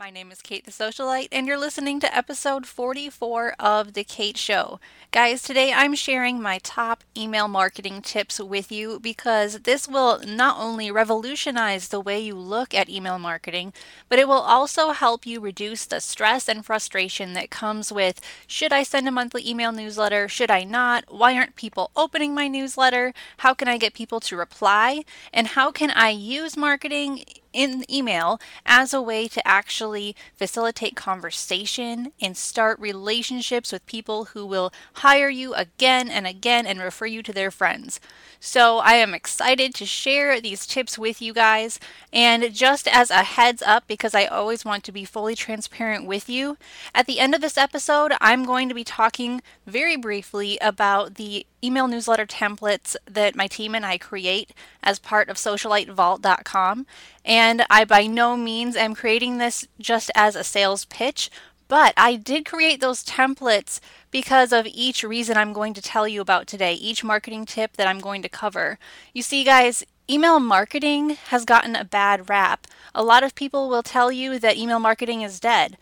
My 0.00 0.08
name 0.08 0.32
is 0.32 0.40
Kate 0.40 0.64
the 0.64 0.70
Socialite, 0.70 1.28
and 1.30 1.46
you're 1.46 1.58
listening 1.58 2.00
to 2.00 2.16
episode 2.16 2.64
44 2.64 3.54
of 3.60 3.92
The 3.92 4.02
Kate 4.02 4.38
Show. 4.38 4.80
Guys, 5.10 5.42
today 5.42 5.74
I'm 5.74 5.94
sharing 5.94 6.40
my 6.40 6.58
top 6.62 7.04
email 7.14 7.48
marketing 7.48 8.00
tips 8.00 8.40
with 8.40 8.72
you 8.72 8.98
because 8.98 9.60
this 9.64 9.86
will 9.86 10.18
not 10.26 10.56
only 10.58 10.90
revolutionize 10.90 11.88
the 11.88 12.00
way 12.00 12.18
you 12.18 12.34
look 12.34 12.72
at 12.72 12.88
email 12.88 13.18
marketing, 13.18 13.74
but 14.08 14.18
it 14.18 14.26
will 14.26 14.40
also 14.40 14.92
help 14.92 15.26
you 15.26 15.38
reduce 15.38 15.84
the 15.84 16.00
stress 16.00 16.48
and 16.48 16.64
frustration 16.64 17.34
that 17.34 17.50
comes 17.50 17.92
with 17.92 18.22
should 18.46 18.72
I 18.72 18.84
send 18.84 19.06
a 19.06 19.10
monthly 19.10 19.46
email 19.46 19.70
newsletter? 19.70 20.28
Should 20.28 20.50
I 20.50 20.64
not? 20.64 21.04
Why 21.08 21.36
aren't 21.36 21.56
people 21.56 21.90
opening 21.94 22.32
my 22.32 22.48
newsletter? 22.48 23.12
How 23.36 23.52
can 23.52 23.68
I 23.68 23.76
get 23.76 23.92
people 23.92 24.20
to 24.20 24.36
reply? 24.38 25.04
And 25.30 25.48
how 25.48 25.70
can 25.70 25.90
I 25.90 26.08
use 26.08 26.56
marketing 26.56 27.22
in 27.52 27.84
email 27.90 28.40
as 28.64 28.92
a 28.92 29.02
way 29.02 29.28
to 29.28 29.46
actually 29.46 30.14
facilitate 30.36 30.96
conversation 30.96 32.12
and 32.20 32.36
start 32.36 32.78
relationships 32.78 33.72
with 33.72 33.84
people 33.86 34.26
who 34.26 34.46
will 34.46 34.72
hire 34.94 35.28
you 35.28 35.54
again 35.54 36.08
and 36.08 36.26
again 36.26 36.66
and 36.66 36.80
refer 36.80 37.06
you 37.06 37.22
to 37.22 37.32
their 37.32 37.50
friends. 37.50 38.00
So, 38.38 38.78
I 38.78 38.94
am 38.94 39.12
excited 39.12 39.74
to 39.74 39.84
share 39.84 40.40
these 40.40 40.66
tips 40.66 40.98
with 40.98 41.20
you 41.20 41.34
guys. 41.34 41.78
And 42.12 42.54
just 42.54 42.88
as 42.88 43.10
a 43.10 43.22
heads 43.22 43.62
up, 43.62 43.86
because 43.86 44.14
I 44.14 44.24
always 44.24 44.64
want 44.64 44.82
to 44.84 44.92
be 44.92 45.04
fully 45.04 45.34
transparent 45.34 46.06
with 46.06 46.28
you, 46.28 46.56
at 46.94 47.06
the 47.06 47.20
end 47.20 47.34
of 47.34 47.42
this 47.42 47.58
episode, 47.58 48.12
I'm 48.20 48.44
going 48.44 48.68
to 48.68 48.74
be 48.74 48.84
talking 48.84 49.42
very 49.66 49.96
briefly 49.96 50.56
about 50.60 51.16
the 51.16 51.46
email 51.62 51.88
newsletter 51.88 52.26
templates 52.26 52.96
that 53.06 53.36
my 53.36 53.46
team 53.46 53.74
and 53.74 53.84
I 53.84 53.98
create 53.98 54.52
as 54.82 54.98
part 54.98 55.28
of 55.28 55.36
socialitevault.com. 55.36 56.86
And 57.24 57.64
I 57.70 57.84
by 57.84 58.06
no 58.06 58.36
means 58.36 58.76
am 58.76 58.94
creating 58.94 59.38
this 59.38 59.66
just 59.78 60.10
as 60.14 60.36
a 60.36 60.44
sales 60.44 60.84
pitch, 60.86 61.30
but 61.68 61.94
I 61.96 62.16
did 62.16 62.44
create 62.44 62.80
those 62.80 63.04
templates 63.04 63.78
because 64.10 64.52
of 64.52 64.66
each 64.66 65.04
reason 65.04 65.36
I'm 65.36 65.52
going 65.52 65.72
to 65.74 65.82
tell 65.82 66.08
you 66.08 66.20
about 66.20 66.48
today, 66.48 66.74
each 66.74 67.04
marketing 67.04 67.46
tip 67.46 67.76
that 67.76 67.86
I'm 67.86 68.00
going 68.00 68.22
to 68.22 68.28
cover. 68.28 68.78
You 69.14 69.22
see, 69.22 69.44
guys, 69.44 69.84
email 70.10 70.40
marketing 70.40 71.10
has 71.28 71.44
gotten 71.44 71.76
a 71.76 71.84
bad 71.84 72.28
rap. 72.28 72.66
A 72.92 73.04
lot 73.04 73.22
of 73.22 73.36
people 73.36 73.68
will 73.68 73.84
tell 73.84 74.10
you 74.10 74.40
that 74.40 74.56
email 74.56 74.80
marketing 74.80 75.22
is 75.22 75.38
dead. 75.38 75.76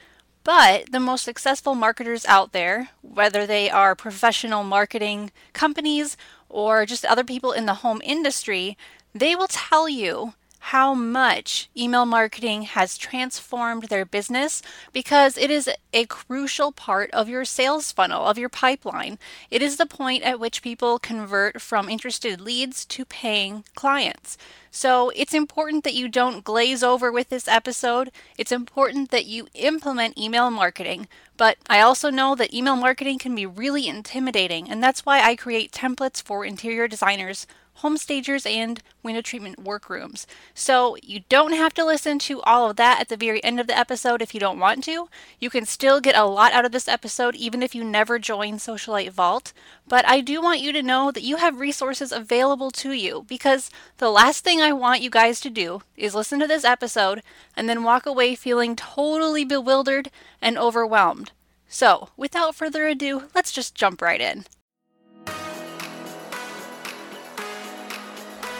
But 0.49 0.93
the 0.93 0.99
most 0.99 1.27
successful 1.27 1.75
marketers 1.75 2.25
out 2.25 2.53
there, 2.53 2.89
whether 3.03 3.47
they 3.47 3.69
are 3.69 3.95
professional 3.95 4.65
marketing 4.65 5.31
companies 5.53 6.17
or 6.49 6.87
just 6.87 7.05
other 7.05 7.23
people 7.23 7.53
in 7.53 7.67
the 7.67 7.85
home 7.85 8.01
industry, 8.03 8.79
they 9.15 9.37
will 9.37 9.47
tell 9.47 9.91
you 9.91 10.33
how 10.59 10.95
much 10.95 11.71
email 11.77 12.05
marketing 12.05 12.63
has 12.63 12.99
transformed 12.99 13.85
their 13.85 14.05
business 14.05 14.63
because 14.93 15.39
it 15.39 15.51
is 15.51 15.71
a 15.93 16.05
crucial 16.07 16.73
part 16.73 17.11
of 17.13 17.29
your 17.29 17.45
sales 17.45 17.93
funnel, 17.93 18.25
of 18.27 18.39
your 18.39 18.49
pipeline. 18.49 19.19
It 19.51 19.63
is 19.63 19.77
the 19.77 19.87
point 19.87 20.23
at 20.25 20.41
which 20.41 20.63
people 20.63 20.99
convert 20.99 21.61
from 21.61 21.89
interested 21.89 22.41
leads 22.41 22.85
to 22.87 23.05
paying 23.05 23.65
clients. 23.75 24.37
So 24.71 25.11
it's 25.17 25.33
important 25.33 25.85
that 25.85 25.95
you 25.95 26.09
don't 26.09 26.45
glaze 26.45 26.83
over 26.83 27.11
with 27.11 27.31
this 27.31 27.49
episode. 27.49 28.11
It's 28.37 28.53
important 28.53 29.11
that 29.11 29.27
you 29.27 29.49
implement 29.55 30.19
email 30.19 30.51
marketing. 30.51 31.09
But 31.37 31.57
I 31.71 31.81
also 31.81 32.11
know 32.11 32.35
that 32.35 32.53
email 32.53 32.77
marketing 32.77 33.19
can 33.19 33.35
be 33.35 33.47
really 33.47 33.87
intimidating, 33.87 34.69
and 34.69 34.83
that's 34.83 35.07
why 35.07 35.21
I 35.23 35.37
create 35.37 35.71
templates 35.71 36.21
for 36.21 36.45
interior 36.45 36.89
designers 36.89 37.47
home 37.79 37.97
stagers, 37.97 38.45
and 38.45 38.83
window 39.03 39.21
treatment 39.21 39.59
workrooms. 39.59 40.27
So 40.55 40.97
you 41.03 41.21
don't 41.29 41.53
have 41.53 41.73
to 41.75 41.85
listen 41.85 42.19
to 42.21 42.41
all 42.43 42.69
of 42.69 42.77
that 42.77 43.01
at 43.01 43.09
the 43.09 43.17
very 43.17 43.43
end 43.45 43.61
of 43.61 43.67
the 43.67 43.79
episode 43.79 44.21
if 44.21 44.35
you 44.35 44.41
don't 44.41 44.59
want 44.59 44.85
to. 44.85 45.09
You 45.39 45.51
can 45.51 45.65
still 45.65 46.01
get 46.01 46.17
a 46.17 46.25
lot 46.25 46.53
out 46.53 46.65
of 46.65 46.73
this 46.73 46.89
episode 46.89 47.35
even 47.37 47.63
if 47.63 47.75
you 47.75 47.85
never 47.85 48.19
join 48.19 48.55
Socialite 48.55 49.11
Vault. 49.11 49.53
But 49.87 50.07
I 50.09 50.21
do 50.21 50.43
want 50.43 50.61
you 50.61 50.73
to 50.73 50.83
know 50.83 51.11
that 51.11 51.23
you 51.23 51.37
have 51.37 51.61
resources 51.61 52.13
available 52.13 52.71
to 52.73 52.93
you 52.93 53.25
because 53.29 53.71
the 53.99 54.11
last 54.11 54.45
thing 54.45 54.61
I 54.61 54.73
want 54.73 55.03
you 55.03 55.11
guys 55.11 55.41
to 55.41 55.51
do 55.51 55.83
is 55.97 56.15
listen 56.15 56.41
to 56.41 56.47
this 56.47 56.65
episode 56.65 57.23
and 57.57 57.69
then 57.69 57.85
walk 57.85 58.07
away 58.07 58.35
feeling 58.35 58.77
totally 58.77 59.45
bewildered 59.45 60.11
and 60.43 60.59
overwhelmed. 60.59 61.33
So, 61.69 62.09
without 62.17 62.55
further 62.55 62.87
ado, 62.89 63.25
let's 63.35 63.53
just 63.53 63.75
jump 63.75 64.01
right 64.01 64.21
in. 64.21 64.47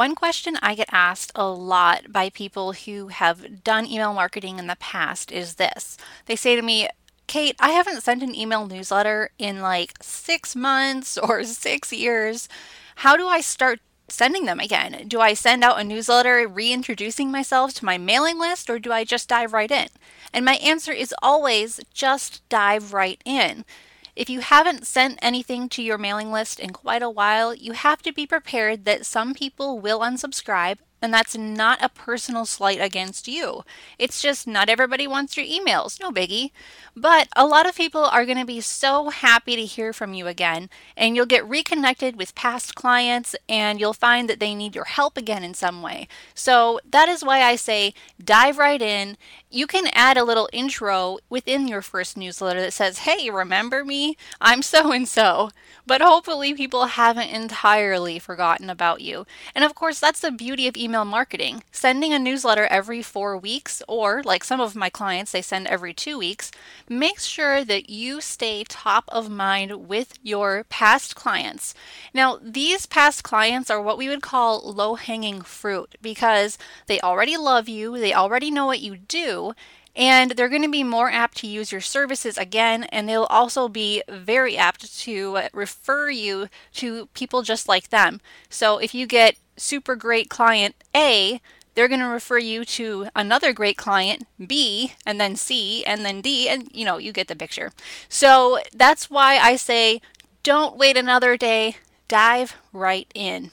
One 0.00 0.14
question 0.14 0.56
I 0.62 0.76
get 0.76 0.88
asked 0.90 1.30
a 1.34 1.46
lot 1.46 2.10
by 2.10 2.30
people 2.30 2.72
who 2.72 3.08
have 3.08 3.62
done 3.62 3.84
email 3.84 4.14
marketing 4.14 4.58
in 4.58 4.66
the 4.66 4.76
past 4.76 5.30
is 5.30 5.56
this. 5.56 5.98
They 6.24 6.36
say 6.36 6.56
to 6.56 6.62
me, 6.62 6.88
Kate, 7.26 7.54
I 7.60 7.72
haven't 7.72 8.02
sent 8.02 8.22
an 8.22 8.34
email 8.34 8.66
newsletter 8.66 9.28
in 9.38 9.60
like 9.60 9.98
six 10.00 10.56
months 10.56 11.18
or 11.18 11.44
six 11.44 11.92
years. 11.92 12.48
How 12.96 13.14
do 13.14 13.26
I 13.26 13.42
start 13.42 13.80
sending 14.08 14.46
them 14.46 14.58
again? 14.58 15.04
Do 15.06 15.20
I 15.20 15.34
send 15.34 15.62
out 15.62 15.78
a 15.78 15.84
newsletter 15.84 16.48
reintroducing 16.48 17.30
myself 17.30 17.74
to 17.74 17.84
my 17.84 17.98
mailing 17.98 18.38
list 18.38 18.70
or 18.70 18.78
do 18.78 18.92
I 18.92 19.04
just 19.04 19.28
dive 19.28 19.52
right 19.52 19.70
in? 19.70 19.88
And 20.32 20.46
my 20.46 20.54
answer 20.54 20.92
is 20.92 21.14
always 21.20 21.78
just 21.92 22.40
dive 22.48 22.94
right 22.94 23.20
in. 23.26 23.66
If 24.16 24.28
you 24.28 24.40
haven't 24.40 24.86
sent 24.86 25.18
anything 25.22 25.68
to 25.70 25.82
your 25.82 25.98
mailing 25.98 26.32
list 26.32 26.60
in 26.60 26.72
quite 26.72 27.02
a 27.02 27.10
while, 27.10 27.54
you 27.54 27.72
have 27.72 28.02
to 28.02 28.12
be 28.12 28.26
prepared 28.26 28.84
that 28.84 29.06
some 29.06 29.34
people 29.34 29.78
will 29.78 30.00
unsubscribe 30.00 30.78
and 31.02 31.12
that's 31.12 31.36
not 31.36 31.82
a 31.82 31.88
personal 31.88 32.44
slight 32.44 32.80
against 32.80 33.26
you. 33.26 33.64
It's 33.98 34.20
just 34.20 34.46
not 34.46 34.68
everybody 34.68 35.06
wants 35.06 35.36
your 35.36 35.46
emails, 35.46 36.00
no 36.00 36.10
biggie. 36.10 36.50
But 36.96 37.28
a 37.36 37.46
lot 37.46 37.68
of 37.68 37.76
people 37.76 38.04
are 38.04 38.26
going 38.26 38.38
to 38.38 38.44
be 38.44 38.60
so 38.60 39.10
happy 39.10 39.56
to 39.56 39.64
hear 39.64 39.92
from 39.92 40.12
you 40.12 40.26
again, 40.26 40.68
and 40.96 41.14
you'll 41.14 41.26
get 41.26 41.48
reconnected 41.48 42.16
with 42.16 42.34
past 42.34 42.74
clients, 42.74 43.34
and 43.48 43.80
you'll 43.80 43.92
find 43.94 44.28
that 44.28 44.40
they 44.40 44.54
need 44.54 44.74
your 44.74 44.84
help 44.84 45.16
again 45.16 45.44
in 45.44 45.54
some 45.54 45.82
way. 45.82 46.08
So 46.34 46.80
that 46.90 47.08
is 47.08 47.24
why 47.24 47.42
I 47.42 47.56
say 47.56 47.94
dive 48.22 48.58
right 48.58 48.82
in. 48.82 49.16
You 49.50 49.66
can 49.66 49.88
add 49.92 50.16
a 50.16 50.24
little 50.24 50.48
intro 50.52 51.18
within 51.28 51.68
your 51.68 51.82
first 51.82 52.16
newsletter 52.16 52.60
that 52.60 52.72
says, 52.72 52.98
Hey, 53.00 53.30
remember 53.30 53.84
me? 53.84 54.16
I'm 54.40 54.62
so 54.62 54.92
and 54.92 55.08
so. 55.08 55.50
But 55.86 56.02
hopefully, 56.02 56.54
people 56.54 56.86
haven't 56.86 57.30
entirely 57.30 58.18
forgotten 58.18 58.68
about 58.68 59.00
you. 59.00 59.26
And 59.54 59.64
of 59.64 59.74
course, 59.74 59.98
that's 59.98 60.20
the 60.20 60.30
beauty 60.30 60.68
of 60.68 60.76
email 60.76 60.89
marketing. 60.90 61.62
Sending 61.72 62.12
a 62.12 62.18
newsletter 62.18 62.66
every 62.66 63.02
four 63.02 63.36
weeks, 63.36 63.82
or 63.88 64.22
like 64.24 64.44
some 64.44 64.60
of 64.60 64.76
my 64.76 64.90
clients, 64.90 65.32
they 65.32 65.42
send 65.42 65.66
every 65.66 65.94
two 65.94 66.18
weeks, 66.18 66.50
makes 66.88 67.24
sure 67.24 67.64
that 67.64 67.88
you 67.88 68.20
stay 68.20 68.64
top 68.64 69.04
of 69.08 69.30
mind 69.30 69.88
with 69.88 70.18
your 70.22 70.64
past 70.64 71.14
clients. 71.14 71.74
Now, 72.12 72.38
these 72.42 72.86
past 72.86 73.22
clients 73.22 73.70
are 73.70 73.80
what 73.80 73.98
we 73.98 74.08
would 74.08 74.22
call 74.22 74.60
low 74.60 74.94
hanging 74.96 75.42
fruit 75.42 75.96
because 76.02 76.58
they 76.86 77.00
already 77.00 77.36
love 77.36 77.68
you, 77.68 77.98
they 77.98 78.12
already 78.12 78.50
know 78.50 78.66
what 78.66 78.80
you 78.80 78.96
do 78.96 79.54
and 80.00 80.30
they're 80.30 80.48
going 80.48 80.62
to 80.62 80.68
be 80.68 80.82
more 80.82 81.10
apt 81.10 81.36
to 81.36 81.46
use 81.46 81.70
your 81.70 81.82
services 81.82 82.38
again 82.38 82.84
and 82.84 83.06
they'll 83.06 83.24
also 83.24 83.68
be 83.68 84.02
very 84.08 84.56
apt 84.56 84.98
to 85.00 85.36
uh, 85.36 85.48
refer 85.52 86.08
you 86.08 86.48
to 86.72 87.06
people 87.08 87.42
just 87.42 87.68
like 87.68 87.90
them. 87.90 88.18
So 88.48 88.78
if 88.78 88.94
you 88.94 89.06
get 89.06 89.36
super 89.58 89.94
great 89.94 90.30
client 90.30 90.74
a 90.96 91.40
they're 91.74 91.86
going 91.86 92.00
to 92.00 92.06
refer 92.06 92.38
you 92.38 92.64
to 92.64 93.08
another 93.14 93.52
great 93.52 93.76
client 93.76 94.26
b 94.44 94.94
and 95.04 95.20
then 95.20 95.36
c 95.36 95.84
and 95.84 96.04
then 96.04 96.22
d 96.22 96.48
and 96.48 96.68
you 96.72 96.84
know 96.84 96.96
you 96.96 97.12
get 97.12 97.28
the 97.28 97.36
picture. 97.36 97.70
So 98.08 98.58
that's 98.72 99.10
why 99.10 99.36
i 99.36 99.54
say 99.56 100.00
don't 100.42 100.78
wait 100.78 100.96
another 100.96 101.36
day. 101.36 101.76
Dive 102.08 102.56
right 102.72 103.06
in. 103.14 103.50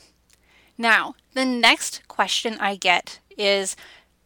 Now 0.77 1.15
the 1.33 1.43
next 1.43 2.07
question 2.07 2.57
i 2.61 2.77
get 2.77 3.19
is 3.37 3.75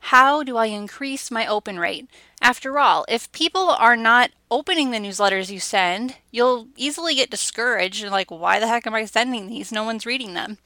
how 0.06 0.44
do 0.44 0.58
I 0.58 0.66
increase 0.66 1.30
my 1.30 1.46
open 1.46 1.80
rate? 1.80 2.10
After 2.42 2.80
all, 2.80 3.06
if 3.08 3.32
people 3.32 3.70
are 3.70 3.96
not 3.96 4.32
opening 4.50 4.90
the 4.90 4.98
newsletters 4.98 5.52
you 5.52 5.60
send, 5.60 6.16
you'll 6.32 6.68
easily 6.76 7.16
get 7.16 7.30
discouraged 7.30 8.02
and 8.02 8.12
like, 8.12 8.32
why 8.32 8.60
the 8.60 8.68
heck 8.68 8.88
am 8.88 8.96
I 8.96 9.06
sending 9.06 9.48
these? 9.48 9.72
No 9.72 9.84
one's 9.84 10.06
reading 10.06 10.34
them. 10.34 10.58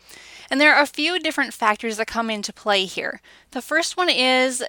And 0.50 0.62
there 0.62 0.74
are 0.74 0.82
a 0.82 0.88
few 0.88 1.20
different 1.20 1.54
factors 1.54 1.98
that 1.98 2.08
come 2.08 2.30
into 2.30 2.54
play 2.54 2.86
here. 2.86 3.20
The 3.52 3.62
first 3.62 3.98
one 3.98 4.10
is 4.10 4.64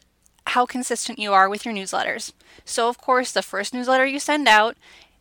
how 0.49 0.67
consistent 0.67 1.19
you 1.19 1.33
are 1.33 1.49
with 1.49 1.65
your 1.65 1.75
newsletters. 1.75 2.33
So, 2.65 2.89
of 2.89 2.99
course, 2.99 3.31
the 3.33 3.43
first 3.43 3.73
newsletter 3.73 4.07
you 4.07 4.19
send 4.19 4.49
out, 4.49 4.77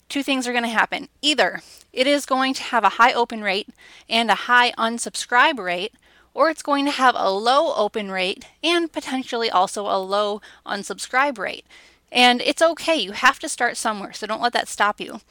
two 0.09 0.23
things 0.23 0.47
are 0.47 0.53
going 0.53 0.63
to 0.63 0.69
happen. 0.69 1.07
Either 1.21 1.61
it 1.93 2.07
is 2.07 2.25
going 2.25 2.55
to 2.55 2.63
have 2.63 2.83
a 2.83 2.89
high 2.89 3.13
open 3.13 3.41
rate 3.41 3.69
and 4.09 4.31
a 4.31 4.35
high 4.35 4.71
unsubscribe 4.71 5.59
rate, 5.59 5.93
or 6.35 6.49
it's 6.49 6.61
going 6.61 6.85
to 6.85 6.91
have 6.91 7.15
a 7.17 7.31
low 7.31 7.73
open 7.73 8.11
rate 8.11 8.45
and 8.61 8.91
potentially 8.91 9.49
also 9.49 9.87
a 9.87 9.97
low 9.97 10.41
unsubscribe 10.65 11.39
rate. 11.39 11.65
And 12.11 12.41
it's 12.41 12.61
okay, 12.61 12.95
you 12.97 13.13
have 13.13 13.39
to 13.39 13.49
start 13.49 13.77
somewhere, 13.77 14.13
so 14.13 14.27
don't 14.27 14.41
let 14.41 14.53
that 14.53 14.67
stop 14.67 14.99
you. 14.99 15.21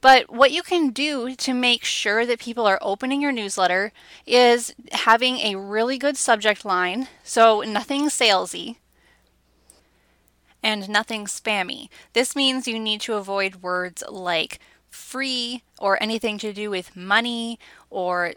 But 0.00 0.32
what 0.32 0.50
you 0.50 0.62
can 0.62 0.90
do 0.90 1.34
to 1.36 1.52
make 1.52 1.84
sure 1.84 2.24
that 2.24 2.40
people 2.40 2.66
are 2.66 2.78
opening 2.80 3.20
your 3.20 3.30
newsletter 3.32 3.92
is 4.26 4.74
having 4.92 5.38
a 5.38 5.56
really 5.56 5.98
good 5.98 6.16
subject 6.16 6.64
line, 6.64 7.08
so 7.22 7.60
nothing 7.60 8.06
salesy 8.06 8.76
and 10.62 10.88
nothing 10.88 11.26
spammy. 11.26 11.88
This 12.12 12.34
means 12.34 12.68
you 12.68 12.78
need 12.78 13.00
to 13.02 13.14
avoid 13.14 13.62
words 13.62 14.02
like 14.08 14.60
free 14.88 15.62
or 15.78 16.00
anything 16.02 16.38
to 16.38 16.52
do 16.52 16.70
with 16.70 16.96
money 16.96 17.58
or 17.90 18.34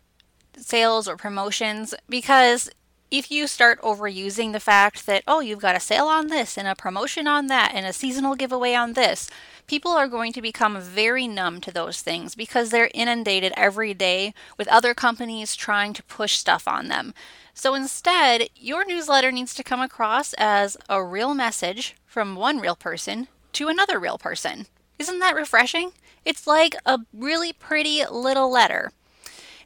sales 0.58 1.08
or 1.08 1.18
promotions 1.18 1.94
because 2.10 2.70
if 3.12 3.30
you 3.32 3.48
start 3.48 3.82
overusing 3.82 4.52
the 4.52 4.60
fact 4.60 5.06
that, 5.06 5.24
oh, 5.28 5.40
you've 5.40 5.62
got 5.62 5.76
a 5.76 5.80
sale 5.80 6.08
on 6.08 6.28
this 6.28 6.58
and 6.58 6.68
a 6.68 6.76
promotion 6.76 7.28
on 7.28 7.48
that 7.48 7.72
and 7.74 7.86
a 7.86 7.94
seasonal 7.94 8.36
giveaway 8.36 8.74
on 8.74 8.94
this, 8.94 9.30
people 9.68 9.92
are 9.92 10.08
going 10.08 10.34
to 10.34 10.42
become 10.42 10.80
very 10.82 11.28
numb 11.28 11.62
to 11.62 11.72
those 11.72 12.02
things 12.02 12.36
because 12.36 12.70
they're 12.70 12.90
inundated 12.94 13.54
every 13.56 13.94
day 13.94 14.34
with 14.58 14.68
other 14.68 14.94
companies 14.94 15.56
trying 15.56 15.94
to 15.94 16.04
push 16.04 16.36
stuff 16.36 16.68
on 16.68 16.88
them. 16.88 17.14
So 17.54 17.74
instead, 17.74 18.50
your 18.56 18.86
newsletter 18.86 19.32
needs 19.32 19.54
to 19.56 19.64
come 19.64 19.82
across 19.82 20.34
as 20.34 20.76
a 20.90 21.04
real 21.04 21.34
message 21.34 21.96
from 22.06 22.36
one 22.36 22.60
real 22.60 22.76
person 22.76 23.28
to 23.54 23.68
another 23.68 24.00
real 24.00 24.18
person. 24.18 24.66
Isn't 25.00 25.20
that 25.20 25.36
refreshing? 25.36 25.92
It's 26.26 26.48
like 26.48 26.76
a 26.86 27.00
really 27.14 27.54
pretty 27.54 28.04
little 28.10 28.52
letter. 28.52 28.92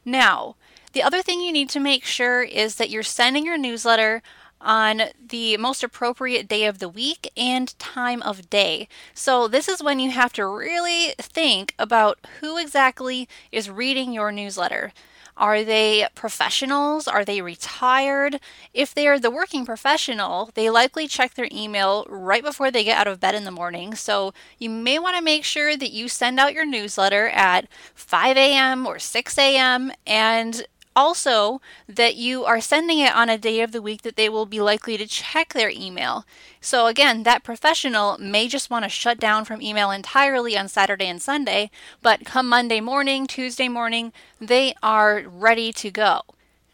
Now, 0.04 0.56
the 0.92 1.02
other 1.02 1.22
thing 1.22 1.40
you 1.40 1.52
need 1.52 1.68
to 1.70 1.80
make 1.80 2.04
sure 2.04 2.42
is 2.42 2.76
that 2.76 2.90
you're 2.90 3.02
sending 3.02 3.46
your 3.46 3.58
newsletter 3.58 4.22
on 4.60 5.02
the 5.26 5.56
most 5.56 5.82
appropriate 5.82 6.48
day 6.48 6.64
of 6.66 6.78
the 6.78 6.88
week 6.88 7.30
and 7.36 7.78
time 7.78 8.22
of 8.22 8.50
day. 8.50 8.88
So, 9.14 9.48
this 9.48 9.68
is 9.68 9.82
when 9.82 9.98
you 9.98 10.10
have 10.10 10.32
to 10.34 10.46
really 10.46 11.14
think 11.18 11.74
about 11.78 12.18
who 12.40 12.58
exactly 12.58 13.28
is 13.50 13.70
reading 13.70 14.12
your 14.12 14.30
newsletter. 14.30 14.92
Are 15.36 15.64
they 15.64 16.06
professionals? 16.14 17.08
Are 17.08 17.24
they 17.24 17.40
retired? 17.40 18.40
If 18.74 18.94
they 18.94 19.08
are 19.08 19.18
the 19.18 19.30
working 19.30 19.64
professional, 19.64 20.50
they 20.52 20.68
likely 20.68 21.08
check 21.08 21.32
their 21.32 21.48
email 21.50 22.04
right 22.10 22.42
before 22.42 22.70
they 22.70 22.84
get 22.84 22.98
out 22.98 23.06
of 23.06 23.20
bed 23.20 23.34
in 23.34 23.44
the 23.44 23.50
morning. 23.50 23.94
So 23.94 24.34
you 24.58 24.68
may 24.68 24.98
want 24.98 25.16
to 25.16 25.22
make 25.22 25.44
sure 25.44 25.78
that 25.78 25.92
you 25.92 26.08
send 26.08 26.38
out 26.38 26.52
your 26.52 26.66
newsletter 26.66 27.28
at 27.28 27.68
5 27.94 28.36
a.m. 28.36 28.86
or 28.86 28.98
6 28.98 29.38
a.m. 29.38 29.92
and 30.06 30.66
also, 31.00 31.62
that 31.88 32.16
you 32.16 32.44
are 32.44 32.60
sending 32.60 32.98
it 32.98 33.16
on 33.16 33.30
a 33.30 33.38
day 33.38 33.62
of 33.62 33.72
the 33.72 33.80
week 33.80 34.02
that 34.02 34.16
they 34.16 34.28
will 34.28 34.44
be 34.44 34.60
likely 34.60 34.98
to 34.98 35.06
check 35.06 35.54
their 35.54 35.70
email. 35.70 36.26
So, 36.60 36.86
again, 36.86 37.22
that 37.22 37.42
professional 37.42 38.18
may 38.18 38.48
just 38.48 38.68
want 38.68 38.84
to 38.84 38.90
shut 38.90 39.18
down 39.18 39.46
from 39.46 39.62
email 39.62 39.90
entirely 39.90 40.58
on 40.58 40.68
Saturday 40.68 41.06
and 41.06 41.22
Sunday, 41.22 41.70
but 42.02 42.26
come 42.26 42.50
Monday 42.50 42.82
morning, 42.82 43.26
Tuesday 43.26 43.66
morning, 43.66 44.12
they 44.38 44.74
are 44.82 45.22
ready 45.26 45.72
to 45.72 45.90
go. 45.90 46.20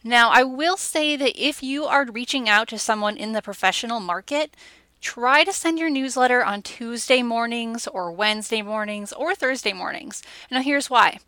Now, 0.03 0.31
I 0.31 0.43
will 0.43 0.77
say 0.77 1.15
that 1.15 1.41
if 1.41 1.63
you 1.63 1.85
are 1.85 2.05
reaching 2.05 2.49
out 2.49 2.67
to 2.69 2.79
someone 2.81 3.17
in 3.17 3.31
the 3.31 3.43
professional 3.43 4.01
market, 4.01 4.57
try 5.01 5.45
to 5.45 5.53
send 5.53 5.79
your 5.79 5.91
newsletter 5.91 6.45
on 6.45 6.63
Tuesday 6.63 7.23
mornings 7.23 7.87
or 7.87 8.11
Wednesday 8.11 8.63
mornings 8.63 9.13
or 9.13 9.37
Thursday 9.37 9.73
mornings. 9.73 10.25
Now, 10.51 10.63
here's 10.63 10.91
why. 10.91 11.21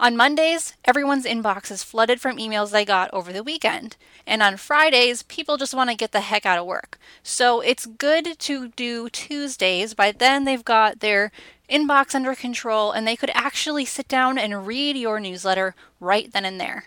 On 0.00 0.16
Mondays, 0.16 0.74
everyone's 0.84 1.26
inbox 1.26 1.70
is 1.70 1.82
flooded 1.82 2.20
from 2.20 2.38
emails 2.38 2.70
they 2.70 2.84
got 2.84 3.12
over 3.12 3.32
the 3.32 3.44
weekend. 3.44 3.96
And 4.26 4.42
on 4.42 4.56
Fridays, 4.56 5.22
people 5.22 5.56
just 5.56 5.74
want 5.74 5.90
to 5.90 5.96
get 5.96 6.12
the 6.12 6.20
heck 6.20 6.44
out 6.44 6.58
of 6.58 6.66
work. 6.66 6.98
So 7.22 7.60
it's 7.60 7.86
good 7.86 8.38
to 8.38 8.68
do 8.68 9.08
Tuesdays. 9.08 9.94
By 9.94 10.12
then, 10.12 10.44
they've 10.44 10.64
got 10.64 11.00
their 11.00 11.30
inbox 11.70 12.14
under 12.14 12.34
control 12.34 12.92
and 12.92 13.06
they 13.06 13.16
could 13.16 13.30
actually 13.34 13.84
sit 13.84 14.08
down 14.08 14.38
and 14.38 14.66
read 14.66 14.96
your 14.96 15.20
newsletter 15.20 15.74
right 16.00 16.32
then 16.32 16.44
and 16.44 16.60
there. 16.60 16.86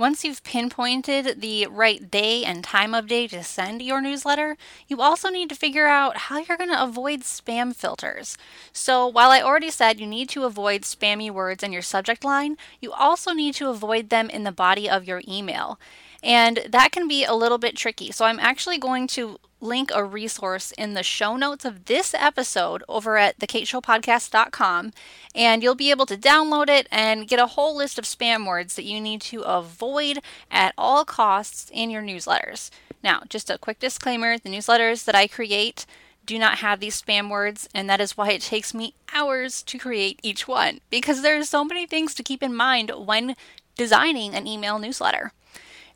Once 0.00 0.24
you've 0.24 0.42
pinpointed 0.44 1.42
the 1.42 1.66
right 1.66 2.10
day 2.10 2.42
and 2.42 2.64
time 2.64 2.94
of 2.94 3.06
day 3.06 3.26
to 3.26 3.44
send 3.44 3.82
your 3.82 4.00
newsletter, 4.00 4.56
you 4.88 5.02
also 5.02 5.28
need 5.28 5.46
to 5.50 5.54
figure 5.54 5.86
out 5.86 6.16
how 6.16 6.38
you're 6.38 6.56
going 6.56 6.70
to 6.70 6.82
avoid 6.82 7.20
spam 7.20 7.76
filters. 7.76 8.38
So, 8.72 9.06
while 9.06 9.30
I 9.30 9.42
already 9.42 9.68
said 9.68 10.00
you 10.00 10.06
need 10.06 10.30
to 10.30 10.44
avoid 10.44 10.84
spammy 10.84 11.30
words 11.30 11.62
in 11.62 11.70
your 11.70 11.82
subject 11.82 12.24
line, 12.24 12.56
you 12.80 12.92
also 12.92 13.34
need 13.34 13.54
to 13.56 13.68
avoid 13.68 14.08
them 14.08 14.30
in 14.30 14.44
the 14.44 14.52
body 14.52 14.88
of 14.88 15.06
your 15.06 15.20
email. 15.28 15.78
And 16.22 16.66
that 16.70 16.92
can 16.92 17.06
be 17.06 17.26
a 17.26 17.34
little 17.34 17.58
bit 17.58 17.76
tricky. 17.76 18.10
So, 18.10 18.24
I'm 18.24 18.40
actually 18.40 18.78
going 18.78 19.06
to 19.08 19.38
link 19.60 19.90
a 19.94 20.04
resource 20.04 20.72
in 20.72 20.94
the 20.94 21.02
show 21.02 21.36
notes 21.36 21.64
of 21.64 21.86
this 21.86 22.14
episode 22.14 22.82
over 22.88 23.16
at 23.16 23.38
thekateshowpodcast.com, 23.38 24.92
and 25.34 25.62
you'll 25.62 25.74
be 25.74 25.90
able 25.90 26.06
to 26.06 26.16
download 26.16 26.68
it 26.68 26.88
and 26.90 27.28
get 27.28 27.38
a 27.38 27.48
whole 27.48 27.76
list 27.76 27.98
of 27.98 28.04
spam 28.04 28.46
words 28.46 28.74
that 28.74 28.84
you 28.84 29.00
need 29.00 29.20
to 29.20 29.42
avoid 29.42 30.20
at 30.50 30.74
all 30.76 31.04
costs 31.04 31.70
in 31.72 31.90
your 31.90 32.02
newsletters. 32.02 32.70
Now, 33.02 33.22
just 33.28 33.50
a 33.50 33.58
quick 33.58 33.78
disclaimer 33.78 34.38
the 34.38 34.50
newsletters 34.50 35.04
that 35.04 35.14
I 35.14 35.26
create 35.26 35.86
do 36.26 36.38
not 36.38 36.58
have 36.58 36.80
these 36.80 37.00
spam 37.00 37.30
words, 37.30 37.68
and 37.74 37.88
that 37.88 38.00
is 38.00 38.16
why 38.16 38.30
it 38.30 38.42
takes 38.42 38.74
me 38.74 38.94
hours 39.12 39.62
to 39.64 39.78
create 39.78 40.20
each 40.22 40.46
one 40.46 40.80
because 40.90 41.22
there 41.22 41.38
are 41.38 41.44
so 41.44 41.64
many 41.64 41.86
things 41.86 42.14
to 42.14 42.22
keep 42.22 42.42
in 42.42 42.54
mind 42.54 42.92
when 42.94 43.34
designing 43.76 44.34
an 44.34 44.46
email 44.46 44.78
newsletter. 44.78 45.32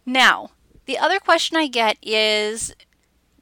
Now, 0.07 0.51
the 0.87 0.99
other 0.99 1.19
question 1.19 1.57
I 1.57 1.67
get 1.67 1.97
is 2.03 2.75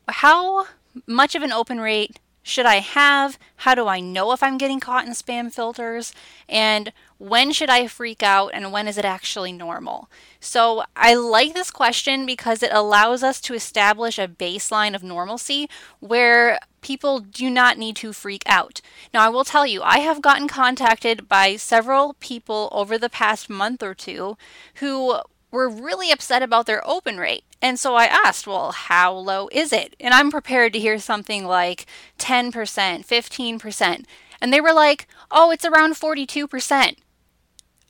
how 0.08 0.66
much 1.06 1.34
of 1.34 1.43
an 1.43 1.52
open 1.52 1.81
rate 1.81 2.19
should 2.43 2.66
I 2.66 2.76
have? 2.76 3.38
How 3.56 3.75
do 3.75 3.87
I 3.87 4.00
know 4.00 4.32
if 4.32 4.43
I'm 4.43 4.58
getting 4.58 4.81
caught 4.81 5.06
in 5.06 5.12
spam 5.12 5.52
filters? 5.52 6.12
And 6.49 6.93
when 7.19 7.52
should 7.52 7.70
I 7.70 7.87
freak 7.87 8.22
out 8.22 8.50
and 8.52 8.72
when 8.72 8.88
is 8.88 8.99
it 8.99 9.04
actually 9.04 9.52
normal? 9.52 10.10
So 10.40 10.82
I 10.96 11.14
like 11.14 11.54
this 11.54 11.70
question 11.70 12.26
because 12.26 12.62
it 12.62 12.72
allows 12.72 13.22
us 13.22 13.40
to 13.43 13.54
establish 13.54 14.19
a 14.19 14.26
baseline 14.26 14.96
of 14.96 15.04
normalcy 15.04 15.70
where 16.00 16.58
people 16.81 17.20
do 17.20 17.49
not 17.49 17.78
need 17.78 17.94
to 17.96 18.12
freak 18.12 18.43
out. 18.46 18.81
Now, 19.14 19.25
I 19.25 19.28
will 19.28 19.44
tell 19.44 19.66
you, 19.66 19.82
I 19.82 19.99
have 19.99 20.20
gotten 20.20 20.49
contacted 20.49 21.28
by 21.28 21.54
several 21.54 22.14
people 22.14 22.69
over 22.72 22.99
the 22.99 23.08
past 23.08 23.49
month 23.49 23.85
or 23.85 23.94
two 23.94 24.37
who 24.76 25.21
were 25.52 25.68
really 25.68 26.11
upset 26.11 26.42
about 26.42 26.66
their 26.66 26.87
open 26.88 27.18
rate. 27.18 27.44
And 27.62 27.78
so 27.78 27.95
I 27.95 28.07
asked, 28.07 28.49
well, 28.49 28.73
how 28.73 29.12
low 29.14 29.49
is 29.52 29.73
it? 29.73 29.95
And 30.00 30.12
I'm 30.12 30.33
prepared 30.33 30.73
to 30.73 30.81
hear 30.81 30.99
something 30.99 31.47
like 31.47 31.87
10%, 32.19 32.52
15%. 32.52 34.04
And 34.40 34.52
they 34.52 34.61
were 34.61 34.73
like, 34.73 35.07
oh, 35.31 35.52
it's 35.52 35.64
around 35.64 35.95
42%. 35.95 36.97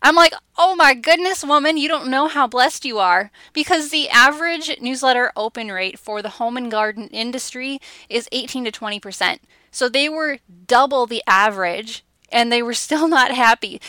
I'm 0.03 0.15
like, 0.15 0.35
oh 0.59 0.75
my 0.75 0.93
goodness, 0.93 1.45
woman, 1.45 1.79
you 1.79 1.89
don't 1.89 2.11
know 2.11 2.29
how 2.29 2.47
blessed 2.47 2.85
you 2.85 2.99
are. 2.99 3.31
Because 3.55 3.89
the 3.89 4.11
average 4.11 4.79
newsletter 4.81 5.33
open 5.37 5.69
rate 5.73 5.99
for 5.99 6.21
the 6.21 6.29
home 6.29 6.59
and 6.59 6.71
garden 6.71 7.09
industry 7.09 7.81
is 8.11 8.29
18 8.31 8.67
to 8.67 8.73
20%. 8.73 9.39
So 9.71 9.89
they 9.89 10.09
were 10.11 10.41
double 10.67 11.07
the 11.07 11.23
average 11.27 12.05
and 12.31 12.53
they 12.53 12.63
were 12.63 12.75
still 12.75 13.09
not 13.09 13.33
happy. 13.33 13.81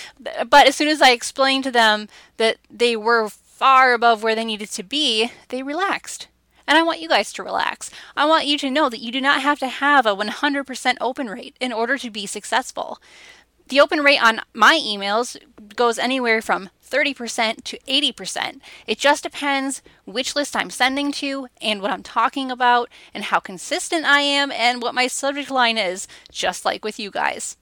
But 0.50 0.68
as 0.68 0.78
soon 0.78 0.88
as 0.88 1.02
I 1.02 1.12
explained 1.12 1.66
to 1.66 1.72
them 1.72 2.08
that 2.38 2.58
they 2.70 2.96
were 2.96 3.30
far 3.64 3.94
above 3.94 4.22
where 4.22 4.36
they 4.36 4.44
needed 4.44 4.70
to 4.70 4.84
be, 4.84 5.32
they 5.48 5.64
relaxed. 5.64 6.28
And 6.68 6.78
I 6.78 6.84
want 6.84 7.00
you 7.00 7.08
guys 7.08 7.32
to 7.32 7.44
relax. 7.44 7.90
I 8.14 8.26
want 8.26 8.46
you 8.46 8.58
to 8.58 8.70
know 8.70 8.90
that 8.90 9.00
you 9.00 9.10
do 9.10 9.22
not 9.22 9.42
have 9.42 9.58
to 9.60 9.70
have 9.70 10.06
a 10.06 10.14
100% 10.14 10.98
open 11.00 11.30
rate 11.30 11.56
in 11.62 11.72
order 11.72 11.98
to 11.98 12.10
be 12.10 12.26
successful. 12.26 13.00
The 13.70 13.80
open 13.80 14.02
rate 14.02 14.22
on 14.22 14.42
my 14.54 14.78
emails 14.78 15.38
goes 15.78 15.98
anywhere 15.98 16.42
from 16.42 16.72
30% 16.86 17.64
to 17.64 17.80
80%. 17.88 18.60
It 18.86 19.00
just 19.00 19.24
depends 19.24 19.82
which 20.04 20.36
list 20.36 20.58
I'm 20.58 20.70
sending 20.70 21.14
to 21.14 21.48
and 21.62 21.82
what 21.82 21.92
I'm 21.92 22.04
talking 22.04 22.52
about 22.52 22.90
and 23.14 23.24
how 23.24 23.40
consistent 23.40 24.04
I 24.04 24.20
am 24.20 24.52
and 24.52 24.82
what 24.82 24.94
my 24.94 25.08
subject 25.08 25.50
line 25.50 25.78
is, 25.78 26.06
just 26.30 26.66
like 26.66 26.84
with 26.84 27.00
you 27.00 27.10
guys. 27.12 27.56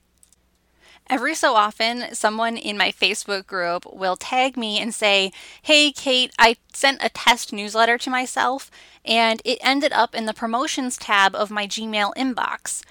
Every 1.09 1.35
so 1.35 1.55
often, 1.55 2.13
someone 2.13 2.55
in 2.55 2.77
my 2.77 2.91
Facebook 2.91 3.45
group 3.45 3.85
will 3.91 4.15
tag 4.15 4.55
me 4.55 4.79
and 4.79 4.93
say, 4.93 5.31
Hey, 5.61 5.91
Kate, 5.91 6.31
I 6.39 6.55
sent 6.73 7.03
a 7.03 7.09
test 7.09 7.51
newsletter 7.51 7.97
to 7.97 8.09
myself 8.09 8.71
and 9.03 9.41
it 9.43 9.59
ended 9.61 9.91
up 9.91 10.15
in 10.15 10.25
the 10.25 10.33
promotions 10.33 10.97
tab 10.97 11.35
of 11.35 11.51
my 11.51 11.67
Gmail 11.67 12.13
inbox. 12.15 12.83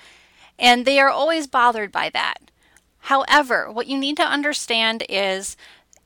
And 0.58 0.84
they 0.84 0.98
are 1.00 1.08
always 1.08 1.46
bothered 1.46 1.90
by 1.90 2.10
that. 2.10 2.50
However, 3.04 3.70
what 3.72 3.86
you 3.86 3.96
need 3.96 4.16
to 4.18 4.22
understand 4.22 5.04
is 5.08 5.56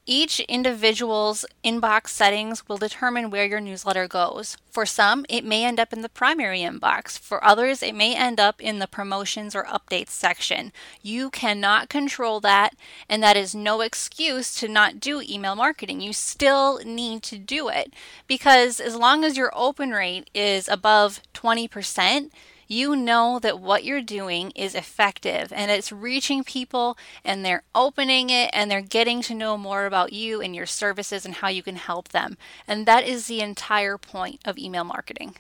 Each 0.07 0.39
individual's 0.41 1.47
inbox 1.65 2.09
settings 2.09 2.69
will 2.69 2.77
determine 2.77 3.31
where 3.31 3.47
your 3.47 3.61
newsletter 3.61 4.07
goes. 4.07 4.59
For 4.71 4.85
some, 4.85 5.25
it 5.31 5.47
may 5.47 5.65
end 5.65 5.81
up 5.81 5.95
in 5.95 6.03
the 6.03 6.11
primary 6.11 6.59
inbox. 6.59 7.19
For 7.19 7.43
others, 7.43 7.83
it 7.83 7.95
may 7.95 8.15
end 8.15 8.39
up 8.39 8.61
in 8.61 8.81
the 8.81 8.87
promotions 8.87 9.55
or 9.57 9.65
updates 9.65 10.11
section. 10.11 10.73
You 11.01 11.31
cannot 11.31 11.89
control 11.89 12.41
that, 12.41 12.75
and 13.09 13.23
that 13.23 13.39
is 13.39 13.55
no 13.55 13.81
excuse 13.81 14.55
to 14.57 14.69
not 14.69 15.01
do 15.01 15.23
email 15.23 15.57
marketing. 15.57 16.03
You 16.03 16.13
still 16.13 16.81
need 16.85 17.23
to 17.23 17.39
do 17.39 17.69
it 17.71 17.95
because 18.27 18.81
as 18.81 18.97
long 18.97 19.25
as 19.25 19.39
your 19.39 19.53
open 19.55 19.93
rate 19.93 20.29
is 20.35 20.69
above 20.69 21.23
20%, 21.33 22.31
you 22.75 22.97
know 22.97 23.39
that 23.39 23.61
what 23.61 23.85
you're 23.85 24.03
doing 24.03 24.51
is 24.57 24.75
effective 24.75 25.53
and 25.55 25.71
it's 25.71 25.93
reaching 25.93 26.43
people 26.43 26.99
and 27.25 27.45
they're 27.45 27.63
opening 27.75 28.31
it 28.31 28.51
and 28.53 28.71
they're 28.71 28.81
getting 28.81 29.23
to 29.23 29.35
know 29.35 29.57
more 29.57 29.87
about 29.87 30.13
you 30.13 30.41
and 30.41 30.57
your 30.57 30.67
services 30.67 31.25
and 31.25 31.37
how 31.37 31.49
you 31.49 31.63
can 31.63 31.77
help 31.77 32.09
them. 32.09 32.37
And 32.67 32.85
that 32.87 33.07
is 33.07 33.27
the 33.27 33.41
entire 33.41 33.97
point 33.97 34.41
of 34.45 34.59
email 34.59 34.85
marketing. 34.85 35.37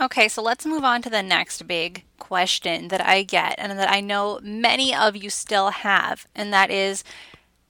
Okay, 0.00 0.28
so 0.28 0.42
let's 0.42 0.66
move 0.66 0.84
on 0.84 1.02
to 1.02 1.10
the 1.10 1.22
next 1.22 1.66
big 1.66 2.04
question 2.18 2.88
that 2.88 3.00
I 3.00 3.22
get 3.22 3.54
and 3.58 3.78
that 3.78 3.90
I 3.90 4.00
know 4.00 4.40
many 4.42 4.94
of 4.94 5.16
you 5.16 5.30
still 5.30 5.70
have, 5.70 6.26
and 6.34 6.52
that 6.52 6.70
is 6.70 7.04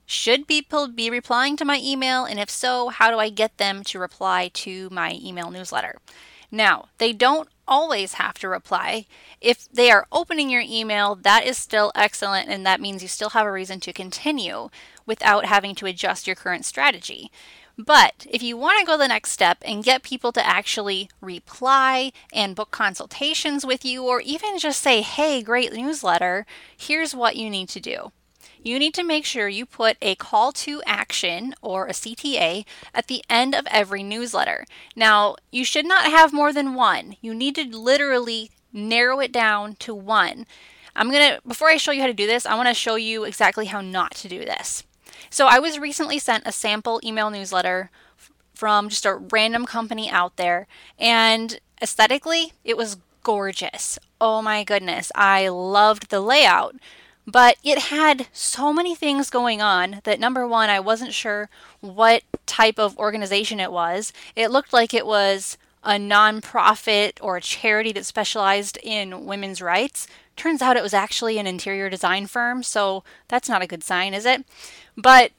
should 0.07 0.49
people 0.49 0.89
be 0.89 1.11
replying 1.11 1.57
to 1.57 1.65
my 1.65 1.81
email? 1.83 2.25
And 2.25 2.39
if 2.39 2.51
so, 2.51 2.89
how 2.89 3.11
do 3.11 3.19
I 3.19 3.29
get 3.31 3.59
them 3.59 3.83
to 3.85 3.99
reply 3.99 4.51
to 4.55 4.89
my 4.91 5.19
email 5.23 5.51
newsletter? 5.51 5.99
Now, 6.51 6.89
they 6.99 7.13
don't 7.13 7.49
always 7.67 8.15
have 8.15 8.39
to 8.39 8.49
reply. 8.49 9.07
If 9.41 9.69
they 9.71 9.91
are 9.91 10.07
opening 10.13 10.51
your 10.51 10.63
email, 10.65 11.15
that 11.17 11.47
is 11.47 11.59
still 11.59 11.93
excellent, 11.95 12.49
and 12.49 12.65
that 12.67 12.81
means 12.81 13.03
you 13.03 13.09
still 13.09 13.31
have 13.31 13.47
a 13.47 13.53
reason 13.53 13.81
to 13.81 13.93
continue 13.93 14.69
without 15.07 15.47
having 15.47 15.75
to 15.77 15.87
adjust 15.87 16.27
your 16.27 16.37
current 16.37 16.65
strategy. 16.65 17.31
But 17.77 18.27
if 18.31 18.43
you 18.43 18.57
want 18.57 18.79
to 18.81 18.87
go 18.87 18.97
the 18.97 19.09
next 19.09 19.33
step 19.33 19.59
and 19.63 19.83
get 19.83 20.03
people 20.03 20.31
to 20.33 20.47
actually 20.47 21.11
reply 21.21 22.13
and 22.33 22.55
book 22.55 22.71
consultations 22.71 23.67
with 23.67 23.85
you, 23.85 24.05
or 24.05 24.21
even 24.21 24.59
just 24.59 24.81
say, 24.81 25.03
hey, 25.03 25.43
great 25.43 25.73
newsletter, 25.73 26.47
here's 26.77 27.15
what 27.15 27.37
you 27.37 27.51
need 27.51 27.69
to 27.71 27.81
do 27.81 28.13
you 28.65 28.79
need 28.79 28.95
to 28.95 29.05
make 29.05 29.25
sure 29.25 29.49
you 29.49 29.67
put 29.67 29.97
a 30.03 30.15
call 30.15 30.51
to 30.53 30.83
action 30.87 31.55
or 31.63 31.87
a 31.87 31.93
CTA 31.93 32.65
at 32.95 33.07
the 33.07 33.23
end 33.29 33.55
of 33.55 33.67
every 33.71 34.03
newsletter. 34.03 34.65
Now, 34.97 35.37
you 35.53 35.65
should 35.65 35.87
not 35.87 36.07
have 36.07 36.33
more 36.33 36.53
than 36.53 36.75
one. 36.75 37.17
You 37.21 37.35
need 37.35 37.55
to 37.57 37.77
literally 37.77 38.51
narrow 38.73 39.21
it 39.21 39.31
down 39.31 39.77
to 39.77 39.95
one. 39.95 40.47
I'm 40.97 41.11
going 41.11 41.35
to, 41.35 41.41
before 41.47 41.69
I 41.69 41.77
show 41.77 41.93
you 41.93 42.01
how 42.01 42.07
to 42.07 42.15
do 42.15 42.27
this, 42.27 42.47
I 42.47 42.55
want 42.55 42.69
to 42.69 42.75
show 42.75 42.97
you 42.97 43.25
exactly 43.25 43.67
how 43.67 43.81
not 43.81 44.13
to 44.17 44.29
do 44.29 44.41
this. 44.41 44.83
So, 45.31 45.47
I 45.47 45.59
was 45.59 45.79
recently 45.79 46.19
sent 46.19 46.47
a 46.47 46.53
sample 46.53 47.01
email 47.05 47.31
newsletter 47.31 47.91
from 48.55 48.89
just 48.89 49.05
a 49.05 49.15
random 49.15 49.67
company 49.67 50.09
out 50.09 50.37
there, 50.37 50.67
and 50.99 51.59
aesthetically, 51.83 52.53
it 52.65 52.77
was 52.77 52.97
gorgeous. 53.23 53.99
Oh 54.21 54.41
my 54.41 54.63
goodness, 54.65 55.11
I 55.15 55.49
loved 55.49 56.11
the 56.11 56.21
layout. 56.21 56.77
But 57.27 57.57
it 57.65 57.79
had 57.79 58.29
so 58.33 58.73
many 58.73 58.95
things 58.95 59.31
going 59.31 59.63
on 59.63 60.01
that 60.05 60.21
number 60.21 60.47
one, 60.47 60.69
I 60.69 60.81
wasn't 60.81 61.15
sure 61.15 61.49
what 61.81 62.23
type 62.47 62.79
of 62.79 62.99
organization 62.99 63.61
it 63.61 63.73
was. 63.73 64.13
It 64.37 64.51
looked 64.51 64.73
like 64.73 64.93
it 64.93 65.07
was 65.07 65.57
a 65.83 65.93
nonprofit 65.93 67.13
or 67.21 67.37
a 67.37 67.43
charity 67.43 67.93
that 67.93 68.07
specialized 68.07 68.79
in 68.83 69.27
women's 69.27 69.63
rights. 69.63 70.07
Turns 70.37 70.61
out 70.61 70.77
it 70.77 70.83
was 70.83 70.95
actually 70.95 71.39
an 71.39 71.47
interior 71.47 71.89
design 71.89 72.27
firm, 72.27 72.63
so 72.63 73.05
that's 73.29 73.49
not 73.49 73.63
a 73.63 73.67
good 73.67 73.85
sign, 73.85 74.15
is 74.15 74.27
it? 74.27 74.45
But 74.97 75.33